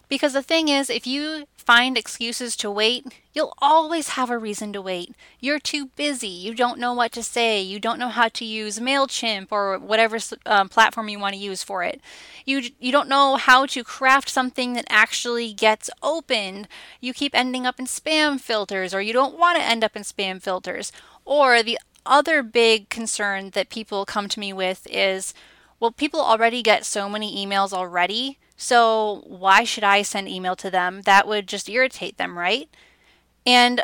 because 0.08 0.32
the 0.32 0.42
thing 0.42 0.68
is, 0.68 0.88
if 0.88 1.06
you 1.06 1.46
find 1.56 1.98
excuses 1.98 2.54
to 2.56 2.70
wait, 2.70 3.06
you'll 3.32 3.54
always 3.60 4.10
have 4.10 4.30
a 4.30 4.38
reason 4.38 4.72
to 4.72 4.80
wait. 4.80 5.14
You're 5.40 5.58
too 5.58 5.86
busy. 5.96 6.28
You 6.28 6.54
don't 6.54 6.78
know 6.78 6.92
what 6.94 7.10
to 7.12 7.22
say. 7.22 7.60
You 7.60 7.80
don't 7.80 7.98
know 7.98 8.08
how 8.08 8.28
to 8.28 8.44
use 8.44 8.78
MailChimp 8.78 9.48
or 9.50 9.78
whatever 9.78 10.18
um, 10.46 10.68
platform 10.68 11.08
you 11.08 11.18
want 11.18 11.34
to 11.34 11.40
use 11.40 11.64
for 11.64 11.82
it. 11.82 12.00
You, 12.44 12.70
you 12.78 12.92
don't 12.92 13.08
know 13.08 13.36
how 13.36 13.66
to 13.66 13.82
craft 13.82 14.28
something 14.28 14.74
that 14.74 14.86
actually 14.88 15.52
gets 15.52 15.90
opened. 16.02 16.68
You 17.00 17.12
keep 17.12 17.34
ending 17.34 17.66
up 17.66 17.80
in 17.80 17.86
spam 17.86 18.40
filters, 18.40 18.94
or 18.94 19.02
you 19.02 19.12
don't 19.12 19.38
want 19.38 19.58
to 19.58 19.64
end 19.64 19.82
up 19.82 19.96
in 19.96 20.02
spam 20.02 20.40
filters. 20.40 20.92
Or 21.24 21.64
the 21.64 21.78
other 22.04 22.44
big 22.44 22.88
concern 22.88 23.50
that 23.50 23.68
people 23.70 24.04
come 24.04 24.28
to 24.28 24.38
me 24.38 24.52
with 24.52 24.86
is 24.88 25.34
well, 25.78 25.90
people 25.90 26.20
already 26.20 26.62
get 26.62 26.86
so 26.86 27.08
many 27.08 27.44
emails 27.44 27.72
already 27.72 28.38
so 28.56 29.22
why 29.26 29.64
should 29.64 29.84
I 29.84 30.02
send 30.02 30.28
email 30.28 30.56
to 30.56 30.70
them? 30.70 31.02
That 31.02 31.28
would 31.28 31.46
just 31.46 31.68
irritate 31.68 32.16
them, 32.16 32.38
right? 32.38 32.68
And 33.44 33.82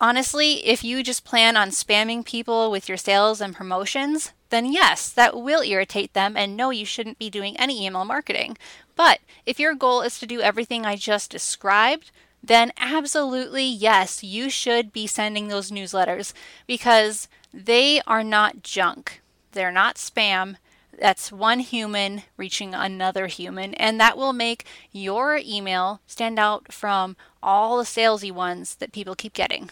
honestly, 0.00 0.66
if 0.66 0.82
you 0.84 1.02
just 1.02 1.24
plan 1.24 1.56
on 1.56 1.70
spamming 1.70 2.24
people 2.24 2.70
with 2.70 2.88
your 2.88 2.98
sales 2.98 3.40
and 3.40 3.54
promotions, 3.54 4.32
then 4.50 4.72
yes, 4.72 5.08
that 5.10 5.40
will 5.40 5.62
irritate 5.62 6.12
them, 6.12 6.36
and 6.36 6.56
no, 6.56 6.70
you 6.70 6.84
shouldn't 6.84 7.18
be 7.18 7.30
doing 7.30 7.56
any 7.56 7.86
email 7.86 8.04
marketing. 8.04 8.58
But 8.94 9.20
if 9.46 9.58
your 9.58 9.74
goal 9.74 10.02
is 10.02 10.18
to 10.18 10.26
do 10.26 10.40
everything 10.40 10.84
I 10.84 10.96
just 10.96 11.30
described, 11.30 12.10
then 12.42 12.72
absolutely 12.76 13.64
yes, 13.64 14.22
you 14.22 14.50
should 14.50 14.92
be 14.92 15.06
sending 15.06 15.48
those 15.48 15.70
newsletters 15.70 16.32
because 16.66 17.28
they 17.52 18.00
are 18.06 18.24
not 18.24 18.62
junk. 18.62 19.22
They're 19.52 19.72
not 19.72 19.96
spam. 19.96 20.56
That's 20.98 21.32
one 21.32 21.60
human 21.60 22.22
reaching 22.36 22.74
another 22.74 23.26
human, 23.26 23.74
and 23.74 23.98
that 24.00 24.16
will 24.16 24.32
make 24.32 24.66
your 24.90 25.40
email 25.42 26.00
stand 26.06 26.38
out 26.38 26.72
from 26.72 27.16
all 27.42 27.78
the 27.78 27.84
salesy 27.84 28.30
ones 28.30 28.76
that 28.76 28.92
people 28.92 29.14
keep 29.14 29.32
getting. 29.32 29.70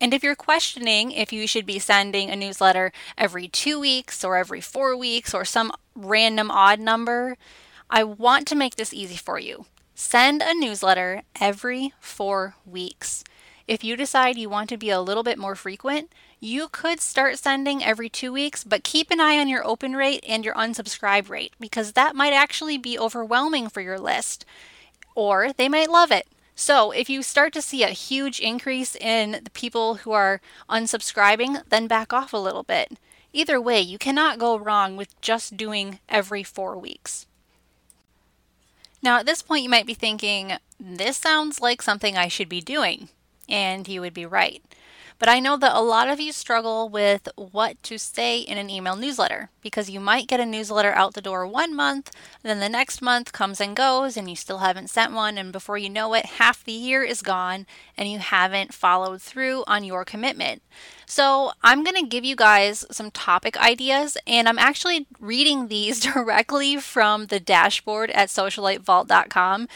And 0.00 0.14
if 0.14 0.22
you're 0.22 0.36
questioning 0.36 1.10
if 1.10 1.32
you 1.32 1.46
should 1.46 1.66
be 1.66 1.78
sending 1.78 2.30
a 2.30 2.36
newsletter 2.36 2.92
every 3.16 3.48
two 3.48 3.80
weeks 3.80 4.24
or 4.24 4.36
every 4.36 4.60
four 4.60 4.96
weeks 4.96 5.34
or 5.34 5.44
some 5.44 5.72
random 5.94 6.50
odd 6.50 6.78
number, 6.78 7.36
I 7.90 8.04
want 8.04 8.46
to 8.48 8.54
make 8.54 8.76
this 8.76 8.94
easy 8.94 9.16
for 9.16 9.38
you. 9.38 9.66
Send 9.94 10.42
a 10.42 10.54
newsletter 10.54 11.22
every 11.40 11.92
four 11.98 12.54
weeks. 12.64 13.24
If 13.66 13.82
you 13.82 13.96
decide 13.96 14.38
you 14.38 14.48
want 14.48 14.68
to 14.70 14.76
be 14.76 14.90
a 14.90 15.00
little 15.00 15.24
bit 15.24 15.38
more 15.38 15.56
frequent, 15.56 16.12
you 16.40 16.68
could 16.68 17.00
start 17.00 17.38
sending 17.38 17.82
every 17.82 18.08
two 18.08 18.32
weeks, 18.32 18.64
but 18.64 18.84
keep 18.84 19.10
an 19.10 19.20
eye 19.20 19.38
on 19.38 19.48
your 19.48 19.66
open 19.66 19.94
rate 19.94 20.24
and 20.26 20.44
your 20.44 20.54
unsubscribe 20.54 21.28
rate 21.28 21.52
because 21.58 21.92
that 21.92 22.14
might 22.14 22.32
actually 22.32 22.78
be 22.78 22.98
overwhelming 22.98 23.68
for 23.68 23.80
your 23.80 23.98
list, 23.98 24.44
or 25.14 25.52
they 25.52 25.68
might 25.68 25.90
love 25.90 26.10
it. 26.12 26.26
So, 26.54 26.90
if 26.90 27.08
you 27.08 27.22
start 27.22 27.52
to 27.52 27.62
see 27.62 27.84
a 27.84 27.88
huge 27.88 28.40
increase 28.40 28.96
in 28.96 29.40
the 29.44 29.50
people 29.50 29.96
who 29.96 30.10
are 30.10 30.40
unsubscribing, 30.68 31.62
then 31.68 31.86
back 31.86 32.12
off 32.12 32.32
a 32.32 32.36
little 32.36 32.64
bit. 32.64 32.98
Either 33.32 33.60
way, 33.60 33.80
you 33.80 33.98
cannot 33.98 34.38
go 34.38 34.58
wrong 34.58 34.96
with 34.96 35.20
just 35.20 35.56
doing 35.56 36.00
every 36.08 36.42
four 36.42 36.76
weeks. 36.76 37.26
Now, 39.02 39.18
at 39.18 39.26
this 39.26 39.42
point, 39.42 39.62
you 39.62 39.68
might 39.68 39.86
be 39.86 39.94
thinking, 39.94 40.54
this 40.80 41.16
sounds 41.16 41.60
like 41.60 41.82
something 41.82 42.16
I 42.16 42.28
should 42.28 42.48
be 42.48 42.60
doing. 42.60 43.08
And 43.48 43.86
you 43.86 44.00
would 44.00 44.14
be 44.14 44.26
right. 44.26 44.62
But 45.18 45.28
I 45.28 45.40
know 45.40 45.56
that 45.56 45.74
a 45.74 45.80
lot 45.80 46.08
of 46.08 46.20
you 46.20 46.30
struggle 46.30 46.88
with 46.88 47.28
what 47.34 47.82
to 47.84 47.98
say 47.98 48.38
in 48.38 48.56
an 48.56 48.70
email 48.70 48.94
newsletter 48.94 49.50
because 49.62 49.90
you 49.90 49.98
might 49.98 50.28
get 50.28 50.38
a 50.38 50.46
newsletter 50.46 50.92
out 50.92 51.14
the 51.14 51.20
door 51.20 51.44
one 51.46 51.74
month, 51.74 52.12
then 52.42 52.60
the 52.60 52.68
next 52.68 53.02
month 53.02 53.32
comes 53.32 53.60
and 53.60 53.74
goes, 53.74 54.16
and 54.16 54.30
you 54.30 54.36
still 54.36 54.58
haven't 54.58 54.90
sent 54.90 55.12
one. 55.12 55.36
And 55.36 55.52
before 55.52 55.76
you 55.76 55.90
know 55.90 56.14
it, 56.14 56.24
half 56.24 56.62
the 56.62 56.72
year 56.72 57.02
is 57.02 57.20
gone 57.20 57.66
and 57.96 58.08
you 58.08 58.20
haven't 58.20 58.72
followed 58.72 59.20
through 59.20 59.64
on 59.66 59.82
your 59.82 60.04
commitment. 60.04 60.62
So, 61.04 61.52
I'm 61.62 61.84
going 61.84 61.96
to 61.96 62.06
give 62.06 62.24
you 62.24 62.36
guys 62.36 62.84
some 62.90 63.10
topic 63.10 63.56
ideas, 63.56 64.18
and 64.26 64.46
I'm 64.46 64.58
actually 64.58 65.06
reading 65.18 65.68
these 65.68 66.00
directly 66.12 66.76
from 66.76 67.26
the 67.26 67.40
dashboard 67.40 68.10
at 68.10 68.28
socialitevault.com. 68.28 69.68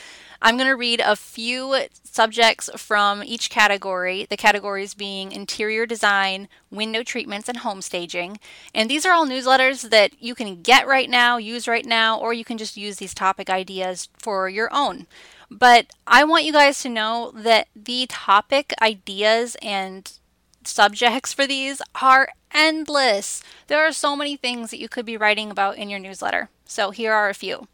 I'm 0.45 0.57
going 0.57 0.69
to 0.69 0.77
read 0.77 1.01
a 1.01 1.15
few 1.15 1.77
subjects 2.03 2.69
from 2.77 3.23
each 3.23 3.49
category, 3.49 4.27
the 4.29 4.37
categories 4.37 4.93
being 4.93 5.31
interior 5.31 5.87
design, 5.87 6.49
window 6.69 7.05
treatments, 7.05 7.49
and 7.49 7.59
home 7.59 7.81
staging. 7.81 8.41
And 8.75 8.91
these 8.91 9.07
are 9.07 9.13
all 9.13 9.25
newsletters 9.25 9.89
that 9.91 10.21
you 10.21 10.35
can 10.35 10.61
get 10.61 10.89
right 10.89 11.09
now, 11.09 11.37
use 11.37 11.69
right 11.69 11.87
now, 11.87 12.19
or 12.19 12.35
you 12.35 12.45
can 12.45 12.59
just 12.59 12.77
use 12.77 12.97
these 12.97 13.15
topic 13.15 13.49
ideas 13.49 14.09
for 14.19 14.49
your 14.49 14.69
own. 14.75 15.07
But 15.49 15.87
I 16.09 16.25
want 16.25 16.45
you 16.45 16.53
guys 16.53 16.83
to 16.83 16.89
know 16.89 17.31
that 17.37 17.69
the 17.77 18.07
topic 18.09 18.75
ideas 18.83 19.57
and 19.63 20.11
subjects 20.65 21.33
for 21.33 21.47
these 21.47 21.81
are 22.01 22.31
endless. 22.53 23.45
There 23.69 23.87
are 23.87 23.93
so 23.93 24.17
many 24.17 24.37
things 24.37 24.71
that 24.71 24.81
you 24.81 24.89
could 24.89 25.07
be 25.07 25.17
writing 25.17 25.53
about 25.53 25.77
in 25.77 25.89
your 25.89 26.01
newsletter. 26.01 26.49
So 26.65 26.91
here 26.91 27.13
are 27.13 27.29
a 27.29 27.35
few. 27.35 27.69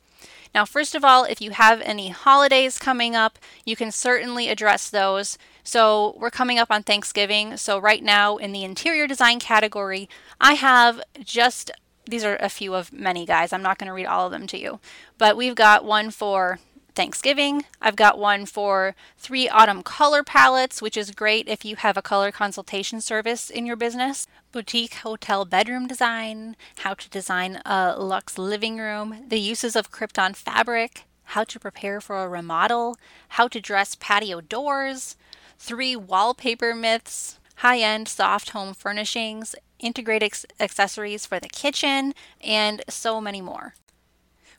Now, 0.54 0.64
first 0.64 0.94
of 0.94 1.04
all, 1.04 1.24
if 1.24 1.40
you 1.40 1.50
have 1.52 1.80
any 1.82 2.08
holidays 2.08 2.78
coming 2.78 3.14
up, 3.14 3.38
you 3.64 3.76
can 3.76 3.90
certainly 3.90 4.48
address 4.48 4.90
those. 4.90 5.38
So, 5.62 6.16
we're 6.18 6.30
coming 6.30 6.58
up 6.58 6.70
on 6.70 6.82
Thanksgiving. 6.82 7.56
So, 7.56 7.78
right 7.78 8.02
now 8.02 8.36
in 8.36 8.52
the 8.52 8.64
interior 8.64 9.06
design 9.06 9.38
category, 9.38 10.08
I 10.40 10.54
have 10.54 11.00
just 11.22 11.70
these 12.08 12.24
are 12.24 12.36
a 12.36 12.48
few 12.48 12.74
of 12.74 12.92
many 12.92 13.26
guys. 13.26 13.52
I'm 13.52 13.62
not 13.62 13.78
going 13.78 13.88
to 13.88 13.92
read 13.92 14.06
all 14.06 14.24
of 14.24 14.32
them 14.32 14.46
to 14.46 14.58
you, 14.58 14.80
but 15.18 15.36
we've 15.36 15.54
got 15.54 15.84
one 15.84 16.10
for 16.10 16.58
Thanksgiving. 16.98 17.64
I've 17.80 17.94
got 17.94 18.18
one 18.18 18.44
for 18.44 18.96
three 19.16 19.48
autumn 19.48 19.84
color 19.84 20.24
palettes, 20.24 20.82
which 20.82 20.96
is 20.96 21.12
great 21.12 21.48
if 21.48 21.64
you 21.64 21.76
have 21.76 21.96
a 21.96 22.02
color 22.02 22.32
consultation 22.32 23.00
service 23.00 23.50
in 23.50 23.66
your 23.66 23.76
business. 23.76 24.26
Boutique 24.50 24.94
hotel 24.94 25.44
bedroom 25.44 25.86
design, 25.86 26.56
how 26.78 26.94
to 26.94 27.08
design 27.08 27.62
a 27.64 27.94
luxe 27.96 28.36
living 28.36 28.78
room, 28.78 29.26
the 29.28 29.38
uses 29.38 29.76
of 29.76 29.92
Crypton 29.92 30.34
fabric, 30.34 31.04
how 31.22 31.44
to 31.44 31.60
prepare 31.60 32.00
for 32.00 32.20
a 32.24 32.28
remodel, 32.28 32.96
how 33.28 33.46
to 33.46 33.60
dress 33.60 33.94
patio 33.94 34.40
doors, 34.40 35.16
three 35.56 35.94
wallpaper 35.94 36.74
myths, 36.74 37.38
high 37.58 37.78
end 37.78 38.08
soft 38.08 38.50
home 38.50 38.74
furnishings, 38.74 39.54
integrated 39.78 40.32
accessories 40.58 41.26
for 41.26 41.38
the 41.38 41.48
kitchen, 41.48 42.12
and 42.40 42.82
so 42.88 43.20
many 43.20 43.40
more. 43.40 43.74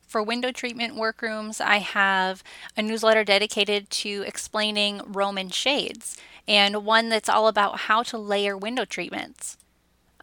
For 0.10 0.24
window 0.24 0.52
treatment 0.52 0.96
workrooms, 0.96 1.62
I 1.62 1.78
have 1.78 2.44
a 2.76 2.82
newsletter 2.82 3.24
dedicated 3.24 3.92
to 3.92 4.24
explaining 4.26 5.04
Roman 5.06 5.52
shades 5.52 6.18
and 6.48 6.84
one 6.84 7.10
that's 7.10 7.30
all 7.30 7.48
about 7.48 7.82
how 7.82 8.02
to 8.02 8.18
layer 8.18 8.58
window 8.58 8.86
treatments. 8.86 9.56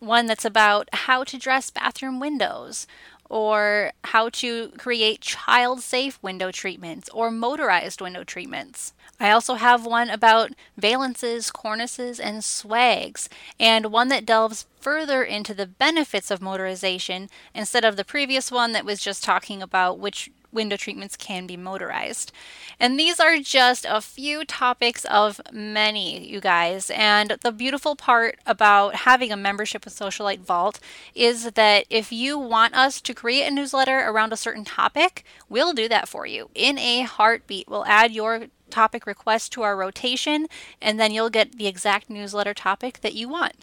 One 0.00 0.26
that's 0.26 0.44
about 0.44 0.88
how 0.92 1.22
to 1.22 1.38
dress 1.38 1.70
bathroom 1.70 2.18
windows, 2.18 2.88
or 3.28 3.92
how 4.04 4.28
to 4.28 4.68
create 4.78 5.20
child 5.20 5.80
safe 5.80 6.18
window 6.22 6.50
treatments 6.50 7.08
or 7.10 7.30
motorized 7.30 8.00
window 8.00 8.24
treatments. 8.24 8.92
I 9.18 9.30
also 9.30 9.54
have 9.54 9.86
one 9.86 10.10
about 10.10 10.52
valances, 10.76 11.50
cornices, 11.50 12.20
and 12.20 12.44
swags, 12.44 13.28
and 13.58 13.86
one 13.86 14.08
that 14.08 14.26
delves 14.26 14.66
further 14.80 15.24
into 15.24 15.54
the 15.54 15.66
benefits 15.66 16.30
of 16.30 16.40
motorization 16.40 17.28
instead 17.54 17.84
of 17.84 17.96
the 17.96 18.04
previous 18.04 18.52
one 18.52 18.72
that 18.72 18.84
was 18.84 19.00
just 19.00 19.24
talking 19.24 19.62
about 19.62 19.98
which 19.98 20.30
window 20.52 20.76
treatments 20.76 21.16
can 21.16 21.46
be 21.46 21.56
motorized. 21.56 22.32
And 22.78 22.98
these 22.98 23.20
are 23.20 23.38
just 23.38 23.86
a 23.88 24.00
few 24.00 24.44
topics 24.44 25.04
of 25.06 25.40
many, 25.52 26.26
you 26.26 26.40
guys. 26.40 26.90
And 26.90 27.36
the 27.42 27.52
beautiful 27.52 27.96
part 27.96 28.38
about 28.46 28.94
having 28.96 29.32
a 29.32 29.36
membership 29.36 29.84
with 29.84 29.98
Socialite 29.98 30.40
Vault 30.40 30.80
is 31.14 31.52
that 31.52 31.86
if 31.90 32.12
you 32.12 32.38
want 32.38 32.74
us 32.74 33.00
to 33.00 33.14
create 33.14 33.46
a 33.46 33.50
newsletter 33.50 33.98
around 33.98 34.32
a 34.32 34.36
certain 34.36 34.64
topic, 34.64 35.24
we'll 35.48 35.72
do 35.72 35.88
that 35.88 36.08
for 36.08 36.26
you 36.26 36.50
in 36.54 36.78
a 36.78 37.02
heartbeat. 37.02 37.68
We'll 37.68 37.86
add 37.86 38.12
your 38.12 38.46
topic 38.70 39.06
request 39.06 39.52
to 39.52 39.62
our 39.62 39.76
rotation, 39.76 40.46
and 40.82 40.98
then 40.98 41.12
you'll 41.12 41.30
get 41.30 41.56
the 41.56 41.66
exact 41.66 42.10
newsletter 42.10 42.54
topic 42.54 43.00
that 43.00 43.14
you 43.14 43.28
want. 43.28 43.54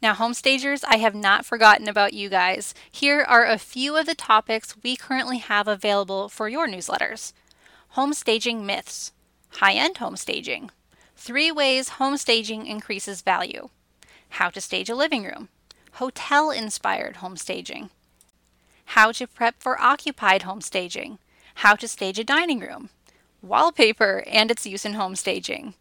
Now, 0.00 0.14
homestagers, 0.14 0.84
I 0.86 0.98
have 0.98 1.14
not 1.14 1.44
forgotten 1.44 1.88
about 1.88 2.12
you 2.12 2.28
guys. 2.28 2.72
Here 2.90 3.22
are 3.22 3.44
a 3.44 3.58
few 3.58 3.96
of 3.96 4.06
the 4.06 4.14
topics 4.14 4.76
we 4.82 4.94
currently 4.94 5.38
have 5.38 5.66
available 5.66 6.28
for 6.28 6.48
your 6.48 6.68
newsletters. 6.68 7.32
Homestaging 7.96 8.62
myths, 8.62 9.12
high 9.54 9.72
end 9.72 9.96
homestaging, 9.96 10.70
three 11.16 11.50
ways 11.50 11.90
homestaging 11.90 12.66
increases 12.66 13.22
value, 13.22 13.70
how 14.30 14.50
to 14.50 14.60
stage 14.60 14.88
a 14.88 14.94
living 14.94 15.24
room, 15.24 15.48
hotel 15.94 16.52
inspired 16.52 17.16
homestaging, 17.16 17.90
how 18.92 19.10
to 19.10 19.26
prep 19.26 19.56
for 19.58 19.80
occupied 19.80 20.42
homestaging, 20.42 21.18
how 21.56 21.74
to 21.74 21.88
stage 21.88 22.20
a 22.20 22.24
dining 22.24 22.60
room, 22.60 22.88
wallpaper 23.42 24.22
and 24.28 24.48
its 24.48 24.64
use 24.64 24.84
in 24.84 24.92
homestaging, 24.92 25.74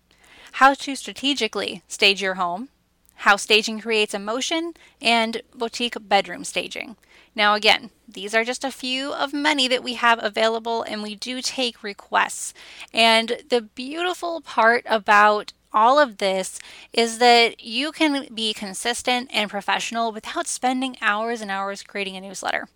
how 0.54 0.74
to 0.74 0.96
strategically 0.96 1.84
stage 1.88 2.20
your 2.20 2.36
home 2.36 2.70
how 3.18 3.36
staging 3.36 3.80
creates 3.80 4.14
emotion, 4.14 4.74
and 5.02 5.42
boutique 5.54 5.96
bedroom 6.08 6.44
staging. 6.44 6.96
Now, 7.36 7.54
again, 7.54 7.92
these 8.08 8.34
are 8.34 8.44
just 8.44 8.64
a 8.64 8.72
few 8.72 9.14
of 9.14 9.34
many 9.34 9.68
that 9.68 9.84
we 9.84 9.94
have 9.94 10.24
available, 10.24 10.82
and 10.84 11.04
we 11.04 11.14
do 11.14 11.42
take 11.42 11.84
requests. 11.84 12.54
And 12.94 13.44
the 13.50 13.62
beautiful 13.62 14.42
part 14.42 14.84
about 14.88 15.54
all 15.74 16.00
of 16.00 16.18
this 16.18 16.60
is 16.94 17.20
that 17.20 17.64
you 17.64 17.92
can 17.92 18.34
be 18.34 18.54
consistent 18.54 19.30
and 19.32 19.50
professional 19.50 20.12
without 20.12 20.48
spending 20.48 20.98
hours 21.02 21.42
and 21.42 21.52
hours 21.52 21.84
creating 21.84 22.16
a 22.16 22.22
newsletter. 22.22 22.68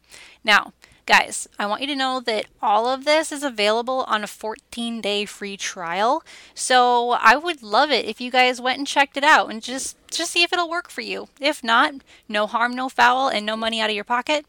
Now, 0.44 0.74
Guys, 1.12 1.46
I 1.60 1.66
want 1.66 1.82
you 1.82 1.88
to 1.88 1.96
know 1.98 2.22
that 2.22 2.46
all 2.62 2.88
of 2.88 3.04
this 3.04 3.34
is 3.34 3.44
available 3.44 4.06
on 4.08 4.24
a 4.24 4.28
14 4.28 5.02
day 5.02 5.26
free 5.26 5.58
trial. 5.58 6.24
So 6.56 7.18
I 7.20 7.36
would 7.36 7.62
love 7.62 7.92
it 7.92 8.06
if 8.06 8.22
you 8.22 8.32
guys 8.32 8.62
went 8.62 8.78
and 8.78 8.88
checked 8.88 9.18
it 9.18 9.24
out 9.26 9.52
and 9.52 9.62
just 9.62 9.98
just 10.10 10.32
see 10.32 10.42
if 10.42 10.54
it'll 10.54 10.70
work 10.70 10.90
for 10.90 11.02
you. 11.02 11.28
If 11.42 11.66
not, 11.66 11.96
no 12.30 12.48
harm, 12.48 12.74
no 12.74 12.88
foul, 12.88 13.28
and 13.28 13.46
no 13.46 13.58
money 13.58 13.82
out 13.82 13.90
of 13.90 13.96
your 13.98 14.06
pocket. 14.06 14.46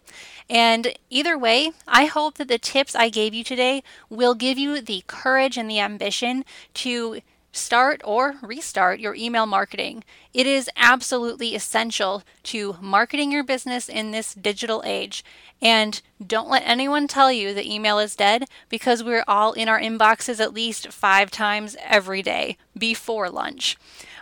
And 0.48 0.94
either 1.10 1.36
way, 1.36 1.72
I 1.88 2.04
hope 2.04 2.38
that 2.38 2.46
the 2.46 2.58
tips 2.58 2.94
I 2.94 3.08
gave 3.08 3.34
you 3.34 3.42
today 3.42 3.82
will 4.08 4.36
give 4.36 4.56
you 4.56 4.80
the 4.80 5.02
courage 5.08 5.56
and 5.56 5.68
the 5.68 5.80
ambition 5.80 6.44
to 6.74 7.22
start 7.52 8.00
or 8.04 8.34
restart 8.42 8.98
your 8.98 9.14
email 9.14 9.46
marketing. 9.46 10.02
It 10.32 10.46
is 10.46 10.70
absolutely 10.76 11.54
essential 11.54 12.22
to 12.44 12.76
marketing 12.80 13.30
your 13.30 13.44
business 13.44 13.88
in 13.88 14.10
this 14.10 14.34
digital 14.34 14.82
age. 14.84 15.24
And 15.60 16.00
don't 16.24 16.48
let 16.48 16.64
anyone 16.66 17.06
tell 17.06 17.30
you 17.30 17.54
that 17.54 17.66
email 17.66 17.98
is 17.98 18.16
dead 18.16 18.46
because 18.68 19.04
we're 19.04 19.24
all 19.28 19.52
in 19.52 19.68
our 19.68 19.78
inboxes 19.78 20.40
at 20.40 20.54
least 20.54 20.88
five 20.92 21.30
times 21.30 21.76
every 21.86 22.22
day 22.22 22.56
before 22.76 23.30
lunch. 23.30 23.76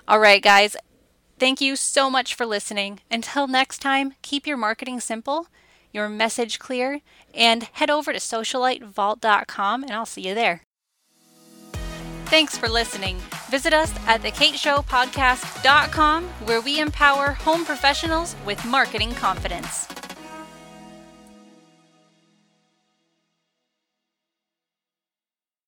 All 0.07 0.19
right, 0.19 0.43
guys, 0.43 0.77
thank 1.39 1.61
you 1.61 1.77
so 1.77 2.11
much 2.11 2.35
for 2.35 2.45
listening. 2.45 3.01
Until 3.11 3.47
next 3.47 3.79
time, 3.79 4.15
keep 4.23 4.47
your 4.47 4.57
marketing 4.57 5.01
simple, 5.01 5.47
your 5.93 6.09
message 6.09 6.59
clear, 6.59 7.01
and 7.33 7.63
head 7.73 7.91
over 7.91 8.13
to 8.13 8.19
socialitevault.com 8.19 9.83
and 9.83 9.93
I'll 9.93 10.07
see 10.07 10.27
you 10.27 10.35
there. 10.35 10.63
Thanks 12.31 12.57
for 12.57 12.69
listening. 12.69 13.19
Visit 13.51 13.73
us 13.73 13.93
at 14.07 14.23
thekateshowpodcast.com 14.23 16.25
where 16.45 16.61
we 16.61 16.79
empower 16.79 17.33
home 17.33 17.65
professionals 17.65 18.37
with 18.47 18.65
marketing 18.65 19.11
confidence. 19.15 19.89